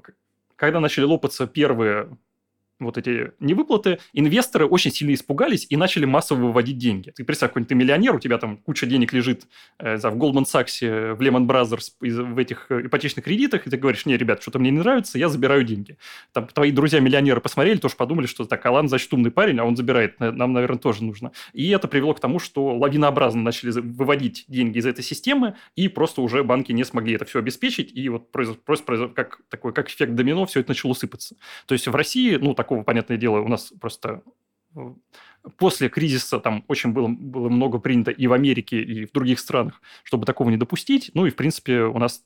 [0.56, 2.08] когда начали лопаться первые
[2.84, 7.10] вот эти невыплаты, инвесторы очень сильно испугались и начали массово выводить деньги.
[7.10, 9.46] Ты представь, какой-нибудь ты миллионер, у тебя там куча денег лежит
[9.78, 14.06] э, в Goldman Sachs, в Lehman Brothers, в этих э, ипотечных кредитах, и ты говоришь,
[14.06, 15.98] не, ребят, что-то мне не нравится, я забираю деньги.
[16.32, 20.18] Там твои друзья-миллионеры посмотрели, тоже подумали, что так, Алан, значит, умный парень, а он забирает,
[20.20, 21.32] нам, наверное, тоже нужно.
[21.52, 26.22] И это привело к тому, что лавинообразно начали выводить деньги из этой системы, и просто
[26.22, 30.46] уже банки не смогли это все обеспечить, и вот просто как такой, как эффект домино,
[30.46, 31.36] все это начало сыпаться.
[31.66, 34.22] То есть в России, ну, такого такого, понятное дело, у нас просто
[34.74, 34.94] э,
[35.58, 39.80] после кризиса там очень было, было много принято и в Америке, и в других странах,
[40.04, 41.10] чтобы такого не допустить.
[41.14, 42.24] Ну и, в принципе, у нас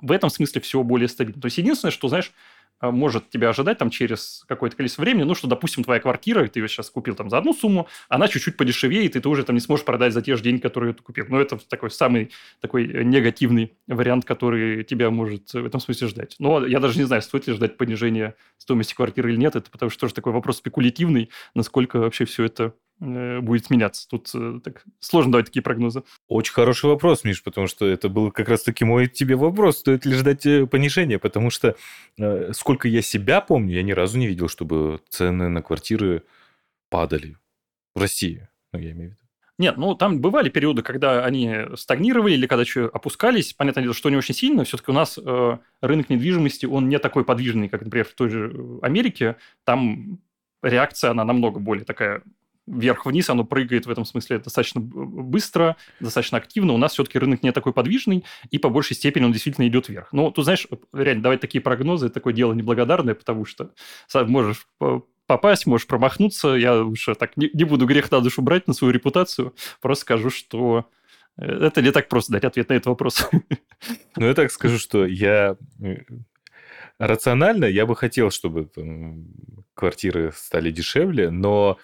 [0.00, 1.40] в этом смысле все более стабильно.
[1.40, 2.32] То есть единственное, что, знаешь,
[2.80, 6.68] может тебя ожидать там через какое-то количество времени, ну, что, допустим, твоя квартира, ты ее
[6.68, 9.84] сейчас купил там за одну сумму, она чуть-чуть подешевеет, и ты уже там не сможешь
[9.84, 11.26] продать за те же деньги, которые ты купил.
[11.28, 16.36] Но это такой самый такой негативный вариант, который тебя может в этом смысле ждать.
[16.38, 19.90] Но я даже не знаю, стоит ли ждать понижения стоимости квартиры или нет, это потому
[19.90, 24.06] что тоже такой вопрос спекулятивный, насколько вообще все это Э, будет меняться.
[24.08, 26.02] Тут э, так, сложно давать такие прогнозы.
[26.28, 29.78] Очень хороший вопрос, Миш, потому что это был как раз-таки мой тебе вопрос.
[29.78, 31.18] Стоит ли ждать э, понижения?
[31.18, 31.76] Потому что
[32.52, 36.24] сколько я себя помню, я ни разу не видел, чтобы цены на квартиры
[36.90, 37.36] падали
[37.94, 38.48] в России.
[38.72, 39.20] Ну, я имею в виду.
[39.58, 43.52] Нет, ну там бывали периоды, когда они стагнировали или когда что опускались.
[43.52, 44.64] Понятное дело, что не очень сильно.
[44.64, 48.78] Все-таки у нас э, рынок недвижимости, он не такой подвижный, как, например, в той же
[48.82, 49.36] Америке.
[49.64, 50.20] Там
[50.62, 52.22] реакция, она намного более такая
[52.70, 56.72] вверх-вниз, оно прыгает в этом смысле достаточно быстро, достаточно активно.
[56.72, 60.12] У нас все-таки рынок не такой подвижный, и по большей степени он действительно идет вверх.
[60.12, 63.72] Но тут, знаешь, реально давать такие прогнозы, такое дело неблагодарное, потому что
[64.12, 64.66] можешь
[65.26, 66.54] попасть, можешь промахнуться.
[66.54, 70.30] Я лучше так не, не буду грех на душу брать на свою репутацию, просто скажу,
[70.30, 70.88] что
[71.36, 73.28] э, это не так просто дать ответ на этот вопрос.
[74.16, 75.98] Ну, я так скажу, что я э,
[76.98, 79.24] рационально я бы хотел, чтобы там,
[79.72, 81.78] квартиры стали дешевле, но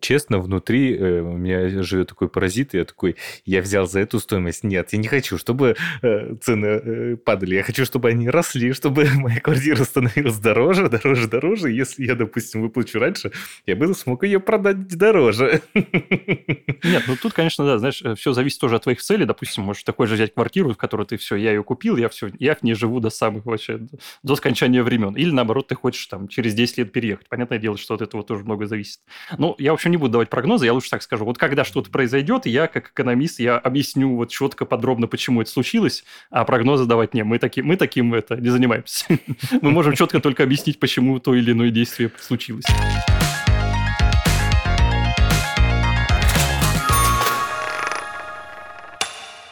[0.00, 4.20] честно, внутри э, у меня живет такой паразит, и я такой, я взял за эту
[4.20, 4.64] стоимость.
[4.64, 7.54] Нет, я не хочу, чтобы э, цены э, падали.
[7.54, 11.70] Я хочу, чтобы они росли, чтобы моя квартира становилась дороже, дороже, дороже.
[11.70, 13.32] Если я, допустим, выплачу раньше,
[13.66, 15.62] я бы смог ее продать дороже.
[15.74, 19.24] Нет, ну тут, конечно, да, знаешь, э, все зависит тоже от твоих целей.
[19.24, 22.30] Допустим, можешь такой же взять квартиру, в которой ты все, я ее купил, я все,
[22.38, 23.80] я в ней живу до самых вообще,
[24.22, 25.14] до скончания времен.
[25.14, 27.28] Или наоборот, ты хочешь там через 10 лет переехать.
[27.28, 29.00] Понятное дело, что от этого тоже много зависит.
[29.38, 31.24] Ну, я общем, не буду давать прогнозы, я лучше так скажу.
[31.24, 36.04] Вот когда что-то произойдет, я как экономист, я объясню вот четко, подробно, почему это случилось,
[36.30, 37.22] а прогнозы давать не.
[37.22, 39.06] Мы, таки, мы таким это не занимаемся.
[39.62, 42.64] Мы можем четко только объяснить, почему то или иное действие случилось.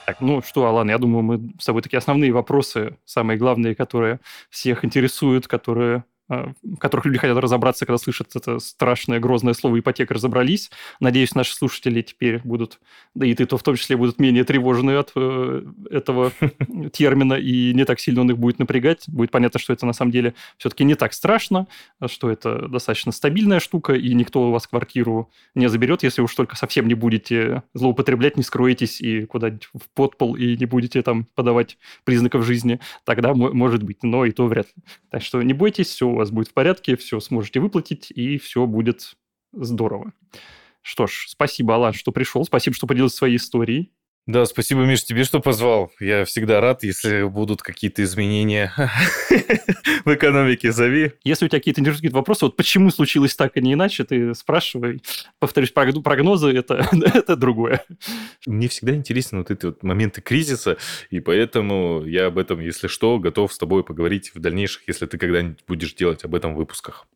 [0.06, 4.20] Так, ну что, Алан, я думаю, мы с тобой такие основные вопросы, самые главные, которые
[4.50, 10.14] всех интересуют, которые в которых люди хотят разобраться, когда слышат это страшное, грозное слово ипотека,
[10.14, 10.70] разобрались.
[11.00, 12.80] Надеюсь, наши слушатели теперь будут,
[13.14, 16.32] да и ты то в том числе, будут менее тревожны от э, этого
[16.92, 19.04] термина, и не так сильно он их будет напрягать.
[19.06, 21.66] Будет понятно, что это на самом деле все-таки не так страшно,
[22.06, 26.56] что это достаточно стабильная штука, и никто у вас квартиру не заберет, если уж только
[26.56, 31.78] совсем не будете злоупотреблять, не скроетесь и куда-нибудь в подпол, и не будете там подавать
[32.04, 32.80] признаков жизни.
[33.04, 34.82] Тогда может быть, но и то вряд ли.
[35.10, 38.66] Так что не бойтесь, все у вас будет в порядке, все сможете выплатить, и все
[38.66, 39.16] будет
[39.52, 40.12] здорово.
[40.82, 43.92] Что ж, спасибо, Алан, что пришел, спасибо, что поделился своей историей.
[44.26, 45.92] Да, спасибо, Миш, тебе, что позвал.
[46.00, 48.72] Я всегда рад, если будут какие-то изменения
[50.04, 51.12] в экономике, зови.
[51.22, 55.00] Если у тебя какие-то интересуют вопросы, вот почему случилось так, а не иначе, ты спрашивай.
[55.38, 57.84] Повторюсь, прогнозы это, это другое.
[58.46, 60.76] Мне всегда интересны вот эти вот моменты кризиса,
[61.10, 65.18] и поэтому я об этом, если что, готов с тобой поговорить в дальнейших, если ты
[65.18, 67.06] когда-нибудь будешь делать об этом в выпусках.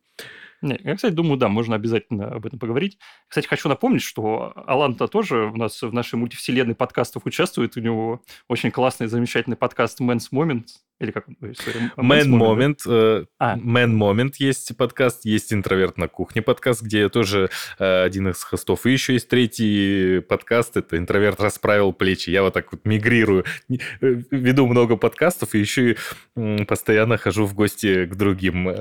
[0.61, 2.99] Не, я, кстати, думаю, да, можно обязательно об этом поговорить.
[3.27, 7.77] Кстати, хочу напомнить, что Алан-то тоже у нас в нашей мультивселенной подкастов участвует.
[7.77, 10.90] У него очень классный, замечательный подкаст «Men's Moments».
[11.01, 11.35] Или как он?
[11.41, 12.81] Man Moment.
[12.85, 13.57] Э, а.
[13.57, 17.49] Man Moment есть подкаст, есть «Интроверт на кухне» подкаст, где я тоже
[17.79, 18.85] э, один из хостов.
[18.85, 22.29] И еще есть третий подкаст, это «Интроверт расправил плечи».
[22.29, 25.95] Я вот так вот мигрирую, э, веду много подкастов и еще
[26.35, 28.71] и постоянно хожу в гости к другим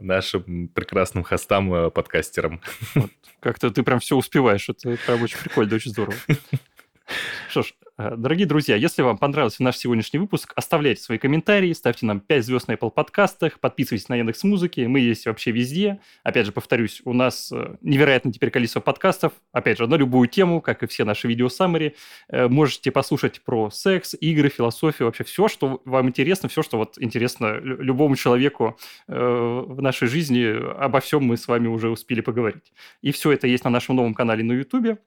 [0.00, 2.62] нашим прекрасным хостам, подкастерам.
[2.94, 3.10] Вот.
[3.40, 4.68] Как-то ты прям все успеваешь.
[4.70, 6.16] Это прям очень прикольно, очень здорово.
[7.50, 12.06] Что ж, Э, дорогие друзья, если вам понравился наш сегодняшний выпуск, оставляйте свои комментарии, ставьте
[12.06, 15.98] нам 5 звезд на Apple подкастах, подписывайтесь на Яндекс Музыки, мы есть вообще везде.
[16.22, 20.60] Опять же, повторюсь, у нас э, невероятно теперь количество подкастов, опять же, на любую тему,
[20.60, 21.96] как и все наши видео саммари.
[22.28, 26.98] Э, можете послушать про секс, игры, философию, вообще все, что вам интересно, все, что вот
[27.00, 28.78] интересно любому человеку
[29.08, 30.44] в нашей жизни,
[30.78, 32.72] обо всем мы с вами уже успели поговорить.
[33.02, 35.00] И все это есть на нашем новом канале на YouTube.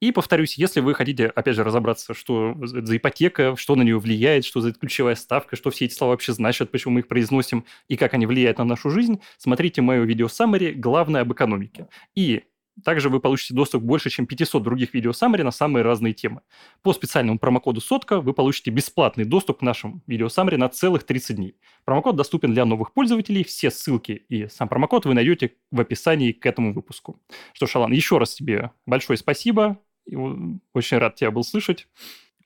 [0.00, 3.98] И повторюсь, если вы хотите, опять же, разобраться, что что за ипотека, что на нее
[3.98, 7.64] влияет, что за ключевая ставка, что все эти слова вообще значат, почему мы их произносим
[7.88, 11.88] и как они влияют на нашу жизнь, смотрите мое видео summary «Главное об экономике».
[12.14, 12.44] И
[12.84, 16.42] также вы получите доступ к больше, чем 500 других видео summary на самые разные темы.
[16.82, 21.36] По специальному промокоду «Сотка» вы получите бесплатный доступ к нашим видео summary на целых 30
[21.36, 21.56] дней.
[21.84, 23.44] Промокод доступен для новых пользователей.
[23.44, 27.20] Все ссылки и сам промокод вы найдете в описании к этому выпуску.
[27.52, 29.78] Что ж, Алан, еще раз тебе большое спасибо.
[30.14, 31.88] Очень рад тебя был слышать.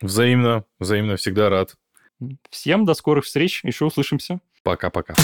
[0.00, 1.74] Взаимно, взаимно, всегда рад.
[2.50, 4.40] Всем до скорых встреч, еще услышимся.
[4.62, 5.14] Пока-пока.